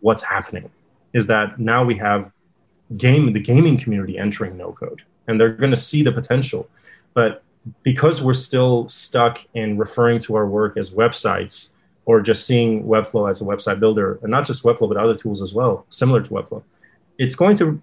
[0.00, 0.70] what's happening.
[1.12, 2.30] Is that now we have
[2.96, 6.68] game the gaming community entering no code and they're going to see the potential.
[7.14, 7.42] But
[7.82, 11.70] because we're still stuck in referring to our work as websites
[12.04, 15.42] or just seeing Webflow as a website builder, and not just Webflow, but other tools
[15.42, 16.62] as well, similar to Webflow,
[17.18, 17.82] it's going to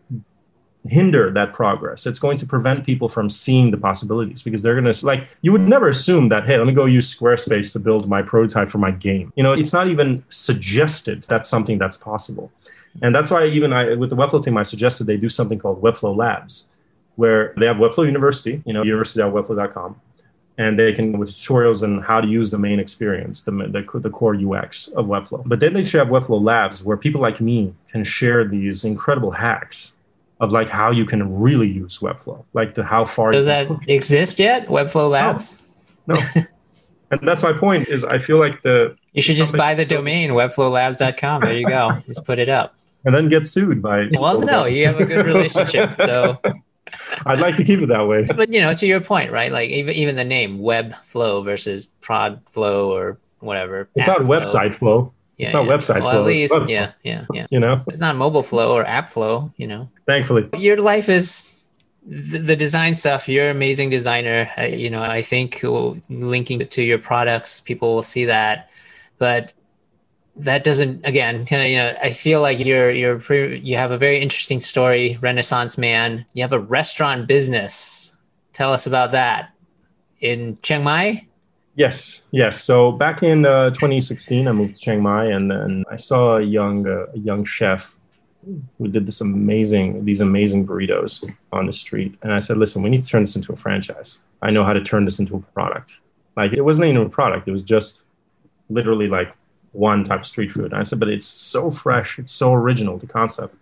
[0.86, 2.06] hinder that progress.
[2.06, 5.52] It's going to prevent people from seeing the possibilities because they're going to like you
[5.52, 8.80] would never assume that hey, let me go use Squarespace to build my prototype for
[8.80, 9.32] my game.
[9.36, 12.52] You know, it's not even suggested that's something that's possible.
[13.02, 15.82] And that's why even I with the Webflow team I suggested they do something called
[15.82, 16.70] Webflow Labs
[17.16, 20.00] where they have Webflow University, you know, university.webflow.com
[20.58, 24.10] and they can with tutorials on how to use the main experience, the, the, the
[24.10, 25.44] core UX of Webflow.
[25.46, 29.32] But then they should have Webflow Labs where people like me can share these incredible
[29.32, 29.96] hacks
[30.40, 33.32] of like how you can really use Webflow, like the how far.
[33.32, 34.68] Does that exist yet?
[34.68, 35.58] Webflow Labs?
[36.06, 36.18] No,
[37.12, 37.88] and that's my point.
[37.88, 41.42] Is I feel like the You should just buy the domain webflowlabs.com.
[41.42, 41.90] There you go.
[42.06, 42.76] just put it up.
[43.06, 44.10] and then get sued by.
[44.12, 45.96] Well, no, you have a good relationship.
[45.98, 46.40] So,
[47.26, 48.24] I'd like to keep it that way.
[48.36, 49.52] but you know, to your point, right?
[49.52, 53.90] Like even even the name web flow versus Prod Flow or whatever.
[53.96, 54.40] It's not Flow.
[54.40, 55.14] website flow.
[55.38, 55.72] Yeah, it's not yeah.
[55.72, 57.48] website well, flow, At least, yeah, yeah, yeah.
[57.50, 59.52] You know, It's not mobile flow or app flow.
[59.58, 60.48] You know, thankfully.
[60.58, 61.54] your life is
[62.06, 63.28] the, the design stuff.
[63.28, 64.50] You're an amazing designer.
[64.58, 68.70] Uh, you know, I think uh, linking to your products, people will see that,
[69.18, 69.54] but
[70.36, 73.92] that doesn't again kind of you know i feel like you're you're pre- you have
[73.92, 78.16] a very interesting story renaissance man you have a restaurant business
[78.52, 79.52] tell us about that
[80.22, 81.26] in chiang mai
[81.76, 82.64] Yes, yes.
[82.64, 86.42] So back in uh, 2016, I moved to Chiang Mai, and then I saw a
[86.42, 87.96] young uh, a young chef
[88.78, 92.90] who did this amazing these amazing burritos on the street, and I said, "Listen, we
[92.90, 94.20] need to turn this into a franchise.
[94.44, 96.00] I know how to turn this into a product.
[96.38, 98.04] Like it wasn't even a product; it was just
[98.70, 99.34] literally like
[99.74, 102.98] one type of street food." And I said, "But it's so fresh, it's so original,
[102.98, 103.56] the concept."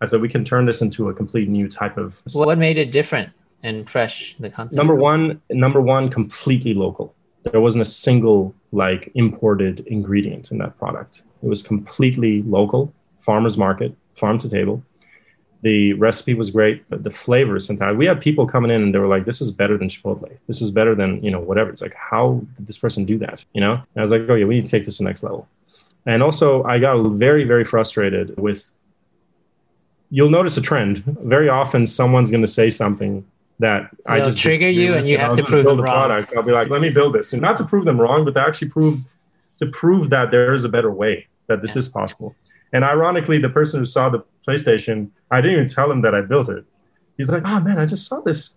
[0.00, 2.90] I said, "We can turn this into a complete new type of." what made it
[2.90, 3.30] different
[3.62, 7.14] and fresh the concept number one number one completely local
[7.50, 13.58] there wasn't a single like imported ingredient in that product it was completely local farmers
[13.58, 14.82] market farm to table
[15.62, 18.94] the recipe was great but the flavor is fantastic we had people coming in and
[18.94, 21.68] they were like this is better than chipotle this is better than you know whatever
[21.70, 24.34] it's like how did this person do that you know and i was like oh
[24.34, 25.48] yeah we need to take this to the next level
[26.06, 28.70] and also i got very very frustrated with
[30.10, 33.24] you'll notice a trend very often someone's going to say something
[33.60, 36.06] that I They'll just trigger you and you have I'll to prove them a wrong.
[36.06, 36.32] Product.
[36.36, 38.40] I'll be like, let me build this, and not to prove them wrong, but to
[38.40, 39.00] actually prove
[39.58, 41.80] to prove that there is a better way that this Yeah.
[41.80, 42.36] is possible.
[42.72, 46.22] And ironically, the person who saw the PlayStation, I didn't even tell him that I
[46.22, 46.64] built it.
[47.16, 48.54] He's like, oh man, I just saw this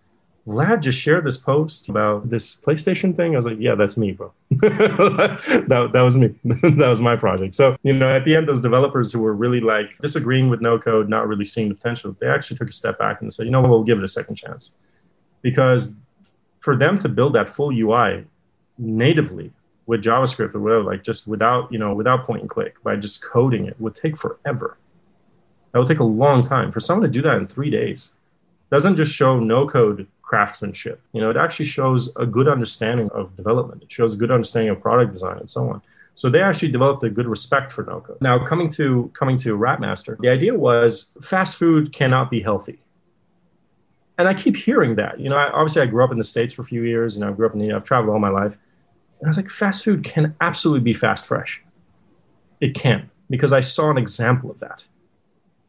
[0.47, 3.33] Vlad just shared this post about this PlayStation thing.
[3.33, 4.33] I was like, yeah, that's me, bro.
[4.49, 6.33] that, that was me.
[6.43, 7.53] that was my project.
[7.53, 10.79] So, you know, at the end, those developers who were really like disagreeing with no
[10.79, 13.51] code, not really seeing the potential, they actually took a step back and said, you
[13.51, 14.75] know what, we'll give it a second chance.
[15.43, 15.93] Because
[16.59, 18.25] for them to build that full UI
[18.79, 19.51] natively
[19.85, 23.23] with JavaScript or whatever, like just without, you know, without point and click, by just
[23.23, 24.77] coding it would take forever.
[25.71, 26.71] That would take a long time.
[26.71, 28.11] For someone to do that in three days
[28.69, 31.01] doesn't just show no code craftsmanship.
[31.11, 33.83] You know, it actually shows a good understanding of development.
[33.83, 35.81] It shows a good understanding of product design and so on.
[36.13, 38.21] So they actually developed a good respect for no code.
[38.21, 42.79] Now coming to coming to Wrapmaster, the idea was fast food cannot be healthy.
[44.17, 45.19] And I keep hearing that.
[45.19, 47.25] You know, I, obviously I grew up in the States for a few years and
[47.25, 48.57] I grew up in the, I've traveled all my life.
[49.19, 51.61] And I was like, fast food can absolutely be fast fresh.
[52.59, 54.85] It can, because I saw an example of that.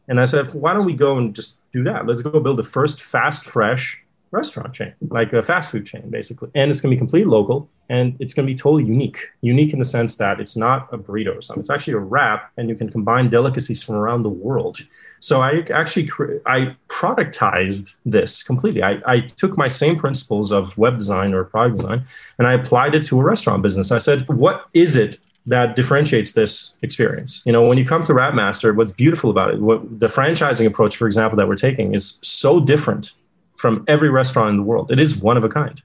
[0.09, 2.07] And I said, why don't we go and just do that?
[2.07, 6.51] Let's go build the first fast, fresh restaurant chain, like a fast food chain, basically.
[6.55, 9.29] And it's going to be completely local and it's going to be totally unique.
[9.43, 11.61] Unique in the sense that it's not a burrito or something.
[11.61, 14.81] It's actually a wrap and you can combine delicacies from around the world.
[15.21, 16.11] So I actually,
[16.47, 18.83] I productized this completely.
[18.83, 22.05] I, I took my same principles of web design or product design
[22.39, 23.93] and I applied it to a restaurant business.
[23.93, 27.43] I said, what is it that differentiates this experience.
[27.45, 30.97] You know, when you come to Wrapmaster, what's beautiful about it, what the franchising approach,
[30.97, 33.13] for example, that we're taking is so different
[33.57, 34.91] from every restaurant in the world.
[34.91, 35.83] It is one of a kind.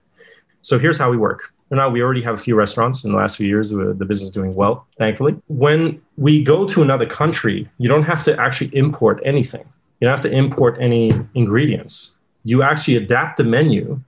[0.62, 1.54] So here's how we work.
[1.70, 3.70] Now we already have a few restaurants in the last few years.
[3.72, 5.36] The business is doing well, thankfully.
[5.48, 9.65] When we go to another country, you don't have to actually import anything.
[10.00, 12.15] You don't have to import any ingredients.
[12.43, 14.00] You actually adapt the menu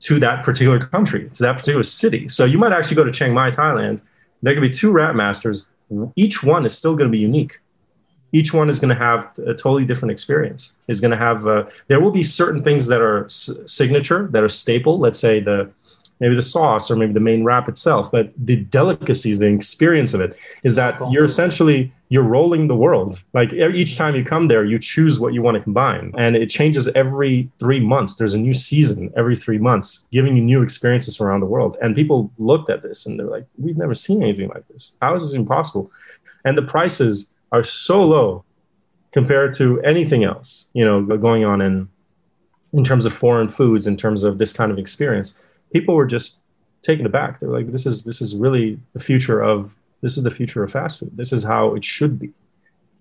[0.00, 2.28] to that particular country, to that particular city.
[2.28, 4.00] So you might actually go to Chiang Mai, Thailand,
[4.42, 5.66] there could be two Wrapmasters.
[6.16, 7.60] Each one is still going to be unique.
[8.32, 10.76] Each one is going to have a totally different experience.
[10.86, 14.44] Is going to have uh, there will be certain things that are s- signature, that
[14.44, 15.00] are staple.
[15.00, 15.70] Let's say the
[16.20, 20.20] maybe the sauce or maybe the main wrap itself but the delicacies the experience of
[20.20, 21.12] it is that cool.
[21.12, 23.22] you're essentially you're rolling the world.
[23.34, 26.50] Like each time you come there you choose what you want to combine and it
[26.50, 28.16] changes every three months.
[28.16, 31.76] There's a new season every three months giving you new experiences around the world.
[31.80, 34.92] And people looked at this and they're like we've never seen anything like this.
[35.00, 35.90] How is this impossible?
[36.44, 38.44] And the prices are so low
[39.12, 41.88] compared to anything else you know going on in
[42.72, 45.34] in terms of foreign foods in terms of this kind of experience
[45.72, 46.40] people were just
[46.82, 47.38] taken aback.
[47.38, 50.62] They were like, "This is this is really the future of this is the future
[50.62, 51.16] of fast food.
[51.16, 52.30] This is how it should be.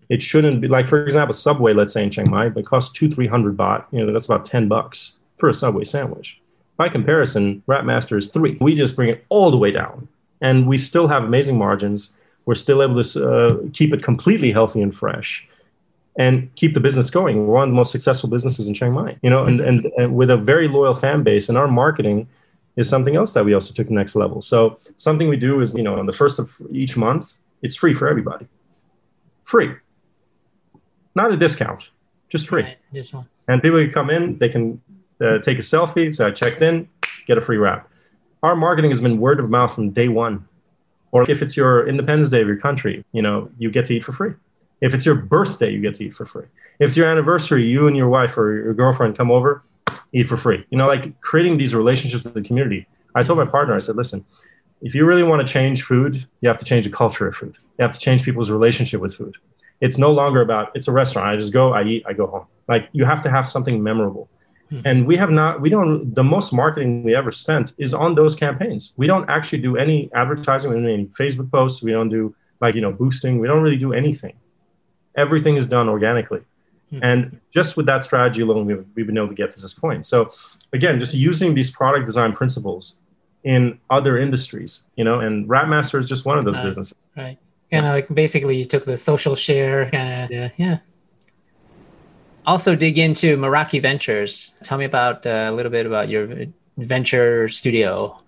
[0.10, 1.74] It shouldn't be like, for example, Subway.
[1.74, 3.86] Let's say in Chiang Mai, it costs two three hundred baht.
[3.92, 6.42] You know, that's about ten bucks for a Subway sandwich.
[6.78, 8.58] By comparison, Wrapmaster is three.
[8.60, 10.08] We just bring it all the way down,
[10.42, 12.14] and we still have amazing margins.
[12.46, 15.48] We're still able to uh, keep it completely healthy and fresh
[16.18, 17.38] and keep the business going.
[17.38, 20.16] We're one of the most successful businesses in Chiang Mai, you know, and, and, and
[20.16, 21.48] with a very loyal fan base.
[21.48, 22.28] And our marketing
[22.80, 24.42] is something else that we also took the next level.
[24.42, 27.94] So something we do is, you know, on the first of each month, it's free
[27.94, 28.48] for everybody.
[29.44, 29.76] Free.
[31.14, 31.90] Not a discount,
[32.30, 32.64] just free.
[32.64, 33.28] Right, this one.
[33.50, 34.82] And people can come in, they can
[35.20, 36.16] uh, take a selfie.
[36.16, 36.88] So I checked in,
[37.26, 37.90] get a free wrap.
[38.44, 40.48] Our marketing has been word of mouth from day one.
[41.12, 44.06] Or if it's your Independence Day of your country, you know, you get to eat
[44.06, 44.34] for free.
[44.80, 46.46] If it's your birthday, you get to eat for free.
[46.80, 49.64] If it's your anniversary, you and your wife or your girlfriend come over,
[50.14, 50.66] eat for free.
[50.70, 52.88] You know, like creating these relationships with the community.
[53.16, 54.26] I told my partner, I said, listen,
[54.82, 57.58] if you really want to change food, you have to change the culture of food.
[57.78, 59.36] You have to change people's relationship with food.
[59.82, 61.28] It's no longer about it's a restaurant.
[61.28, 62.46] I just go, I eat, I go home.
[62.68, 64.30] Like you have to have something memorable.
[64.70, 64.80] Hmm.
[64.86, 68.36] And we have not, we don't, the most marketing we ever spent is on those
[68.36, 68.94] campaigns.
[68.98, 72.36] We don't actually do any advertising, we don't do any Facebook posts, we don't do
[72.62, 74.36] like, you know, boosting, we don't really do anything.
[75.16, 76.42] Everything is done organically.
[76.92, 77.04] Mm-hmm.
[77.04, 80.06] And just with that strategy alone, we've, we've been able to get to this point.
[80.06, 80.32] So
[80.74, 82.96] again, just using these product design principles
[83.44, 87.10] in other industries, you know, and Wrapmaster is just one of those uh, businesses.
[87.16, 87.38] Right.
[87.72, 90.80] Kind of like basically you took the social share kind of, uh, yeah.
[92.48, 94.58] Also dig into Meraki Ventures.
[94.64, 96.28] Tell me about uh, a little bit about your
[96.78, 98.20] venture studio.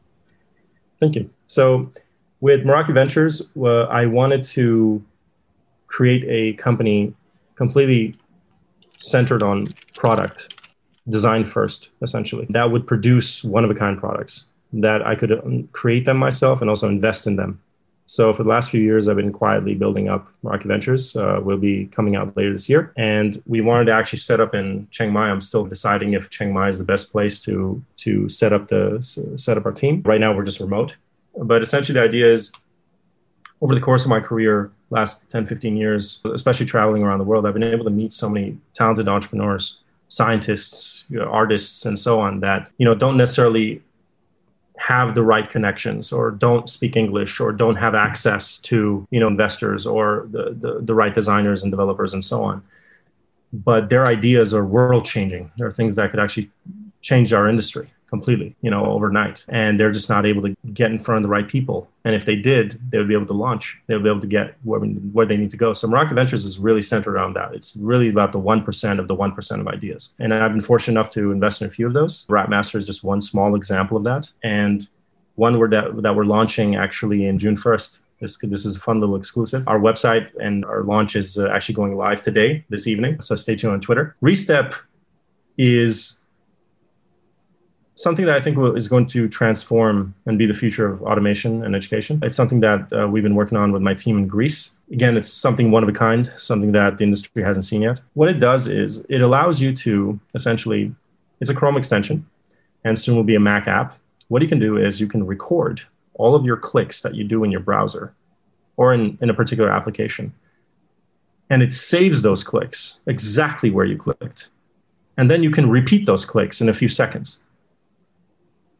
[1.00, 1.30] Thank you.
[1.48, 1.92] So
[2.40, 5.04] with Meraki Ventures, uh, I wanted to
[5.88, 7.14] create a company
[7.56, 8.14] completely
[9.02, 10.54] centered on product
[11.10, 12.46] design first, essentially.
[12.50, 16.62] That would produce one of a kind products that I could um, create them myself
[16.62, 17.60] and also invest in them.
[18.06, 21.16] So for the last few years, I've been quietly building up Meraki Ventures.
[21.16, 24.54] Uh, will be coming out later this year, and we wanted to actually set up
[24.54, 25.30] in Chiang Mai.
[25.30, 29.02] I'm still deciding if Chiang Mai is the best place to to set up the
[29.38, 30.02] set up our team.
[30.04, 30.98] Right now, we're just remote,
[31.38, 32.52] but essentially the idea is
[33.62, 37.46] over the course of my career, last 10, 15 years, especially traveling around the world,
[37.46, 42.20] I've been able to meet so many talented entrepreneurs, scientists, you know, artists, and so
[42.20, 43.82] on that you know don't necessarily
[44.78, 49.28] have the right connections or don't speak english or don't have access to you know
[49.28, 52.64] investors or the, the, the right designers and developers and so on.
[53.54, 56.50] But their ideas are world changing there are things that could actually
[57.02, 59.44] change our industry completely, you know, overnight.
[59.50, 61.90] And they're just not able to get in front of the right people.
[62.06, 63.80] And if they did, they would be able to launch.
[63.88, 65.74] They would be able to get where, where they need to go.
[65.74, 67.56] So Meraki Ventures is really centered around that.
[67.56, 70.10] It's really about the 1% of the 1% of ideas.
[70.20, 72.26] And I've been fortunate enough to invest in a few of those.
[72.28, 74.30] Wrapmaster is just one small example of that.
[74.44, 74.88] And
[75.36, 79.00] one we're that, that we're launching actually in June 1st this, this is a fun
[79.00, 79.68] little exclusive.
[79.68, 83.20] Our website and our launch is uh, actually going live today, this evening.
[83.20, 84.16] So stay tuned on Twitter.
[84.22, 84.76] Restep
[85.58, 86.21] is
[88.02, 91.76] something that I think is going to transform and be the future of automation and
[91.76, 92.20] education.
[92.24, 94.72] It's something that uh, we've been working on with my team in Greece.
[94.92, 98.02] Again, it's something one of a kind, something that the industry hasn't seen yet.
[98.14, 100.94] What it does is it allows you to essentially,
[101.40, 102.26] it's a Chrome extension,
[102.84, 103.98] and soon will be a Mac app.
[104.30, 105.82] What you can do is you can record
[106.16, 108.14] all of your clicks that you do in your browser
[108.78, 110.34] or in, in a particular application.
[111.50, 114.50] And it saves those clicks exactly where you clicked.
[115.18, 117.44] And then you can repeat those clicks in a few seconds.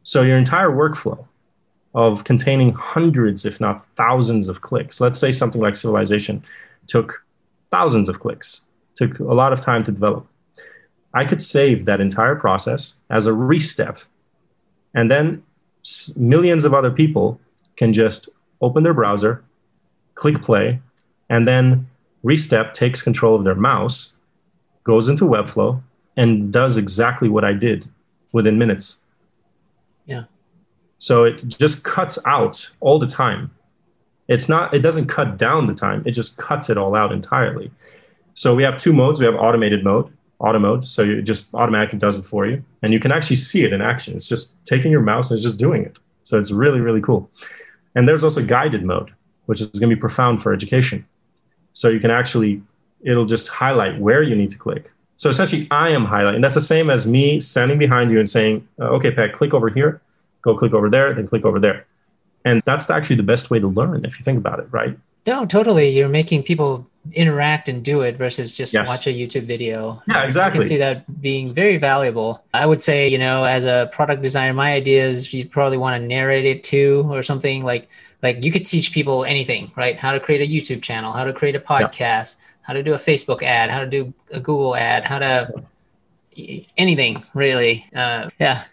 [0.04, 1.24] So your entire workflow
[1.94, 6.42] of containing hundreds, if not thousands of clicks, let's say something like civilization
[6.86, 7.24] took
[7.70, 8.62] thousands of clicks,
[8.94, 10.26] took a lot of time to develop.
[11.14, 14.02] I could save that entire process as a restep.
[14.94, 15.42] And then
[16.16, 17.40] millions of other people
[17.76, 18.28] can just
[18.60, 19.44] open their browser,
[20.14, 20.80] click play,
[21.28, 21.88] and then
[22.24, 24.14] Restep takes control of their mouse,
[24.84, 25.82] goes into Webflow,
[26.16, 27.88] and does exactly what I did
[28.32, 29.02] within minutes.
[31.02, 33.50] So it just cuts out all the time.
[34.28, 37.72] It's not, it doesn't cut down the time, it just cuts it all out entirely.
[38.34, 39.18] So we have two modes.
[39.18, 40.86] We have automated mode, auto mode.
[40.86, 42.64] So it just automatically does it for you.
[42.82, 44.14] And you can actually see it in action.
[44.14, 45.96] It's just taking your mouse and it's just doing it.
[46.22, 47.28] So it's really, really cool.
[47.96, 49.12] And there's also guided mode,
[49.46, 51.04] which is going to be profound for education.
[51.72, 52.62] So you can actually,
[53.00, 54.92] it'll just highlight where you need to click.
[55.16, 56.42] So essentially, I am highlighting.
[56.42, 60.00] That's the same as me standing behind you and saying, okay, Pat, click over here,
[60.42, 61.86] go click over there, then click over there.
[62.44, 64.98] And that's actually the best way to learn if you think about it, right?
[65.26, 65.88] No, totally.
[65.88, 68.86] You're making people interact and do it versus just yes.
[68.86, 70.02] watch a YouTube video.
[70.08, 70.58] Yeah, exactly.
[70.58, 72.44] I can see that being very valuable.
[72.52, 76.00] I would say, you know, as a product designer, my idea is you'd probably want
[76.00, 77.88] to narrate it too or something like
[78.22, 79.96] like you could teach people anything, right?
[79.96, 82.94] How to create a YouTube channel, how to create a podcast, yeah how to do
[82.94, 85.62] a Facebook ad, how to do a Google ad, how to
[86.78, 87.84] anything really.
[87.94, 88.64] Uh, yeah.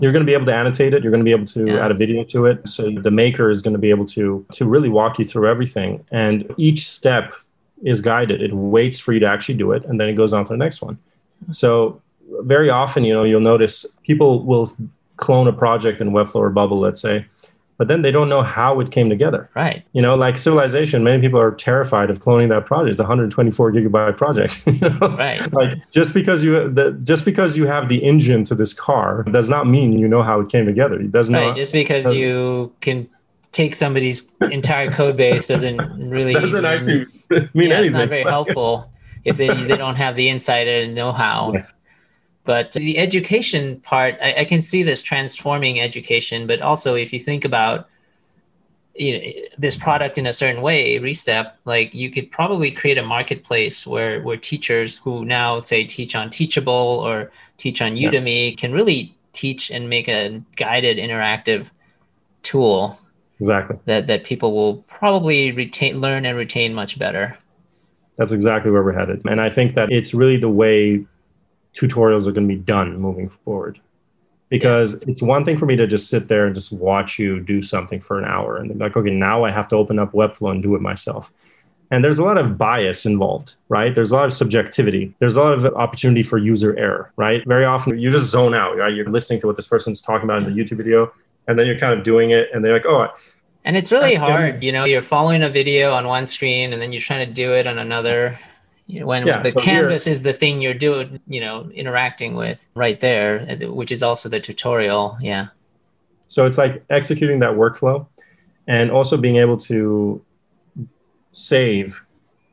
[0.00, 1.02] You're going to be able to annotate it.
[1.02, 1.84] You're going to be able to yeah.
[1.84, 2.68] add a video to it.
[2.68, 6.04] So the maker is going to be able to to really walk you through everything,
[6.10, 7.34] and each step
[7.82, 8.42] is guided.
[8.42, 10.56] It waits for you to actually do it, and then it goes on to the
[10.56, 10.98] next one.
[11.52, 12.00] So
[12.40, 14.68] very often, you know, you'll notice people will
[15.16, 17.26] clone a project in Webflow or Bubble, let's say,
[17.76, 19.48] but then they don't know how it came together.
[19.54, 19.84] Right.
[19.92, 22.92] You know, like Civilization, many people are terrified of cloning that project.
[22.92, 24.62] It's a 124 gigabyte project.
[24.74, 25.16] You know?
[25.16, 25.52] Right.
[25.52, 29.48] Like just because you the, just because you have the engine to this car does
[29.48, 31.00] not mean you know how it came together.
[31.00, 31.38] It does not.
[31.38, 31.54] Right.
[31.54, 33.08] Just because you can
[33.52, 35.78] take somebody's entire code base doesn't
[36.10, 37.06] really doesn't mean, actually
[37.54, 37.84] mean yeah, anything.
[37.84, 38.90] It's not very helpful
[39.24, 41.52] if they, they don't have the insight and know how.
[41.54, 41.72] Yes.
[42.44, 46.46] But the education part, I, I, can see this transforming education.
[46.46, 47.88] But also, if you think about
[48.94, 53.02] you know, this product in a certain way, Restep, like you could probably create a
[53.02, 58.56] marketplace where where teachers who now say teach on Teachable or teach on Udemy yeah.
[58.56, 61.70] can really teach and make a guided interactive
[62.42, 62.98] tool
[63.40, 67.36] exactly that that people will probably retain learn and retain much better
[68.16, 71.04] that's exactly where we're headed and i think that it's really the way
[71.74, 73.80] tutorials are going to be done moving forward.
[74.48, 75.10] Because yeah.
[75.10, 78.00] it's one thing for me to just sit there and just watch you do something
[78.00, 80.62] for an hour and then like okay now i have to open up webflow and
[80.62, 81.32] do it myself.
[81.90, 83.94] And there's a lot of bias involved right?
[83.94, 85.14] There's a lot of subjectivity.
[85.18, 87.44] There's a lot of opportunity for user error right?
[87.46, 88.94] Very often you just zone out right?
[88.94, 91.12] You're listening to what this person's talking about in the youtube video
[91.46, 93.08] and then you're kind of doing it and they're like oh
[93.64, 96.92] and it's really hard you know you're following a video on one screen and then
[96.92, 98.38] you're trying to do it on another
[98.86, 102.34] you know, when yeah, the so canvas is the thing you're doing, you know, interacting
[102.34, 105.16] with right there, which is also the tutorial.
[105.20, 105.48] Yeah.
[106.28, 108.06] So it's like executing that workflow
[108.66, 110.22] and also being able to
[111.32, 112.00] save,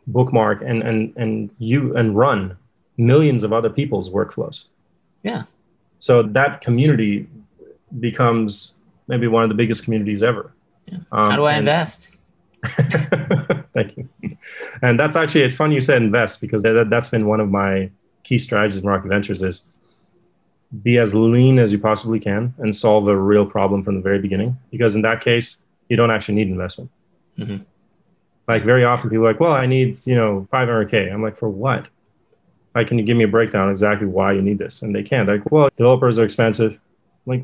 [0.07, 2.57] bookmark, and and and you and run
[2.97, 4.65] millions of other people's workflows.
[5.23, 5.43] Yeah.
[5.99, 7.27] So that community
[7.99, 8.73] becomes
[9.07, 10.51] maybe one of the biggest communities ever.
[10.85, 10.99] Yeah.
[11.11, 12.15] Um, How do I invest?
[13.73, 14.09] Thank you.
[14.81, 17.89] And that's actually, it's funny you said invest because that, that's been one of my
[18.23, 19.65] key strategies of Meraki Ventures is
[20.83, 24.19] be as lean as you possibly can and solve a real problem from the very
[24.19, 24.57] beginning.
[24.71, 26.89] Because in that case, you don't actually need investment.
[27.37, 27.63] Mm-hmm.
[28.47, 31.11] Like very often people are like, well, I need, you know, 500K.
[31.11, 31.87] I'm like, for what?
[32.73, 34.81] Like, can you give me a breakdown exactly why you need this?
[34.81, 35.27] And they can't.
[35.27, 36.79] Like, well, developers are expensive.
[37.25, 37.43] Like,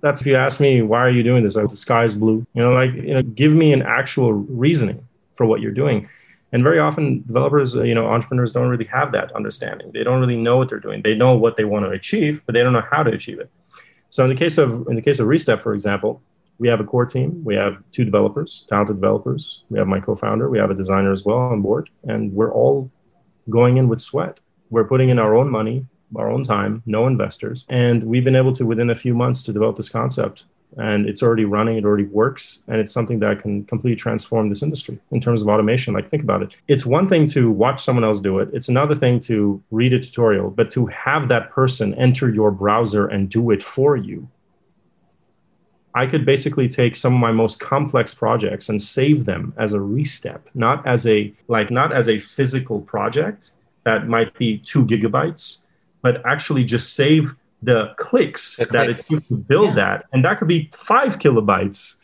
[0.00, 1.56] that's if you ask me, why are you doing this?
[1.56, 2.46] Like, the sky's blue.
[2.54, 5.06] You know, like, you know, give me an actual reasoning
[5.36, 6.08] for what you're doing.
[6.52, 9.90] And very often, developers, uh, you know, entrepreneurs don't really have that understanding.
[9.92, 11.02] They don't really know what they're doing.
[11.02, 13.50] They know what they want to achieve, but they don't know how to achieve it.
[14.10, 16.22] So in the case of in the case of Restep, for example,
[16.58, 17.42] we have a core team.
[17.42, 19.64] We have two developers, talented developers.
[19.70, 20.48] We have my co-founder.
[20.48, 22.88] We have a designer as well on board, and we're all
[23.50, 24.38] going in with sweat.
[24.70, 28.52] We're putting in our own money, our own time, no investors, and we've been able
[28.52, 30.44] to within a few months to develop this concept.
[30.76, 34.60] And it's already running it already works and it's something that can completely transform this
[34.60, 36.56] industry in terms of automation like think about it.
[36.66, 38.48] It's one thing to watch someone else do it.
[38.52, 40.50] It's another thing to read a tutorial.
[40.50, 44.28] But to have that person enter your browser and do it for you
[45.94, 49.78] i could basically take some of my most complex projects and save them as a
[49.78, 53.52] restep not as a like not as a physical project
[53.84, 55.62] that might be two gigabytes
[56.04, 59.00] but actually just save the clicks, the that clicks.
[59.00, 59.74] it took to build yeah.
[59.74, 60.04] that.
[60.12, 61.98] And that could be five kilobytes.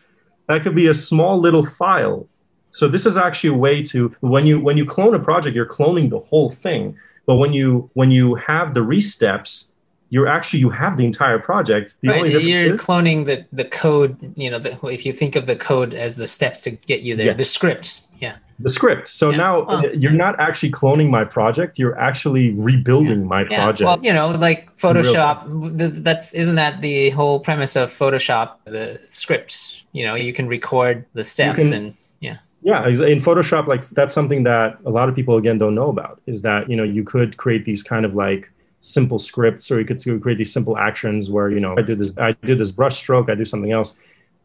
[0.48, 2.26] That could be a small little file.
[2.70, 5.66] So this is actually a way to when you when you clone a project, you're
[5.66, 6.96] cloning the whole thing.
[7.26, 9.72] But when you when you have the resteps,
[10.08, 11.96] you're actually you have the entire project.
[12.00, 12.30] The right.
[12.30, 14.32] you're is, cloning the the code.
[14.34, 17.16] You know, the, if you think of the code as the steps to get you
[17.16, 17.36] there, yes.
[17.36, 18.00] the script.
[18.18, 19.06] Yeah the script.
[19.06, 19.36] So yeah.
[19.36, 19.86] now oh.
[19.92, 23.26] you're not actually cloning my project; you're actually rebuilding yeah.
[23.26, 23.62] my yeah.
[23.62, 23.86] project.
[23.86, 26.02] Well, you know, like Photoshop.
[26.02, 28.56] That's isn't that the whole premise of Photoshop?
[28.64, 29.84] The script.
[29.92, 32.38] You know, you can record the steps can, and yeah.
[32.62, 36.20] Yeah, in Photoshop, like that's something that a lot of people again don't know about.
[36.26, 38.50] Is that you know you could create these kind of like
[38.80, 42.12] simple scripts, or you could create these simple actions where you know I do this,
[42.18, 43.98] I do this brush stroke, I do something else.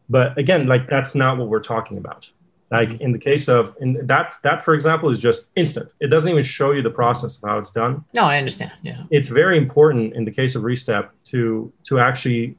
[0.08, 2.30] But again, like that's not what we're talking about
[2.70, 3.02] like mm-hmm.
[3.02, 5.92] in the case of in that that for example is just instant.
[6.00, 8.04] It doesn't even show you the process of how it's done.
[8.14, 8.72] No, I understand.
[8.82, 9.04] Yeah.
[9.10, 12.56] It's very important in the case of Restep to to actually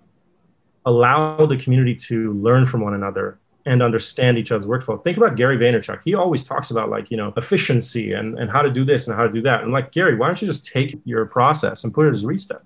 [0.86, 5.04] allow the community to learn from one another and understand each other's workflow.
[5.04, 6.00] Think about Gary Vaynerchuk.
[6.06, 9.16] He always talks about like, you know, efficiency and, and how to do this and
[9.16, 9.62] how to do that.
[9.62, 12.62] And like, Gary, why don't you just take your process and put it as Restep?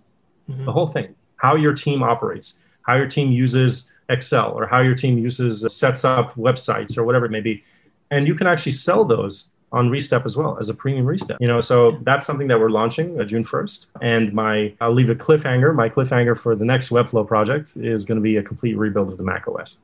[0.47, 0.65] Mm-hmm.
[0.65, 4.95] The whole thing, how your team operates, how your team uses Excel or how your
[4.95, 7.63] team uses uh, sets up websites or whatever it may be,
[8.11, 11.37] and you can actually sell those on Restep as well as a premium Restep.
[11.39, 13.87] You know, so that's something that we're launching uh, June 1st.
[14.01, 15.73] And my I'll leave a cliffhanger.
[15.73, 19.17] My cliffhanger for the next Webflow project is going to be a complete rebuild of
[19.17, 19.79] the Mac OS.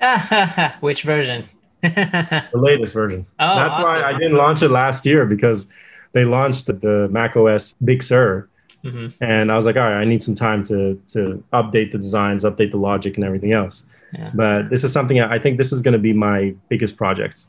[0.80, 1.44] Which version?
[1.82, 3.24] the latest version.
[3.38, 3.84] Oh, that's awesome.
[3.84, 5.68] why I didn't launch it last year because
[6.12, 8.48] they launched the Mac OS Big Sur
[8.84, 9.22] Mm-hmm.
[9.22, 12.44] And I was like, all right, I need some time to to update the designs,
[12.44, 13.84] update the logic, and everything else.
[14.12, 14.30] Yeah.
[14.34, 17.46] But this is something I think this is going to be my biggest project.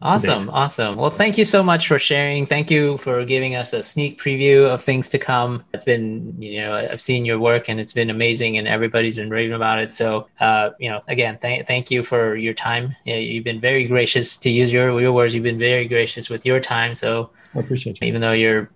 [0.00, 0.94] Awesome, awesome.
[0.94, 2.46] Well, thank you so much for sharing.
[2.46, 5.64] Thank you for giving us a sneak preview of things to come.
[5.74, 9.28] It's been, you know, I've seen your work and it's been amazing, and everybody's been
[9.28, 9.88] raving about it.
[9.88, 12.94] So, uh, you know, again, thank thank you for your time.
[13.04, 15.34] You've been very gracious to use your your words.
[15.34, 16.94] You've been very gracious with your time.
[16.94, 18.06] So, I appreciate you.
[18.06, 18.70] Even though you're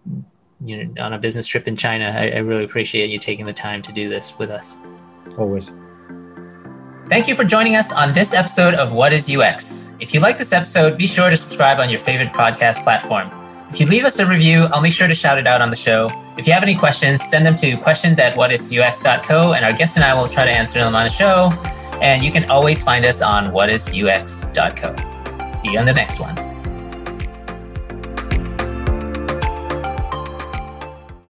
[0.65, 2.15] you know, on a business trip in China.
[2.17, 4.79] I, I really appreciate you taking the time to do this with us.
[5.39, 5.73] Always.
[7.09, 9.93] Thank you for joining us on this episode of What is UX.
[10.01, 13.31] If you like this episode, be sure to subscribe on your favorite podcast platform.
[13.71, 15.77] If you leave us a review, I'll make sure to shout it out on the
[15.77, 16.09] show.
[16.37, 20.05] If you have any questions, send them to questions at whatisux.co, and our guest and
[20.05, 21.51] I will try to answer them on the show.
[22.01, 25.53] And you can always find us on whatisux.co.
[25.55, 26.62] See you on the next one.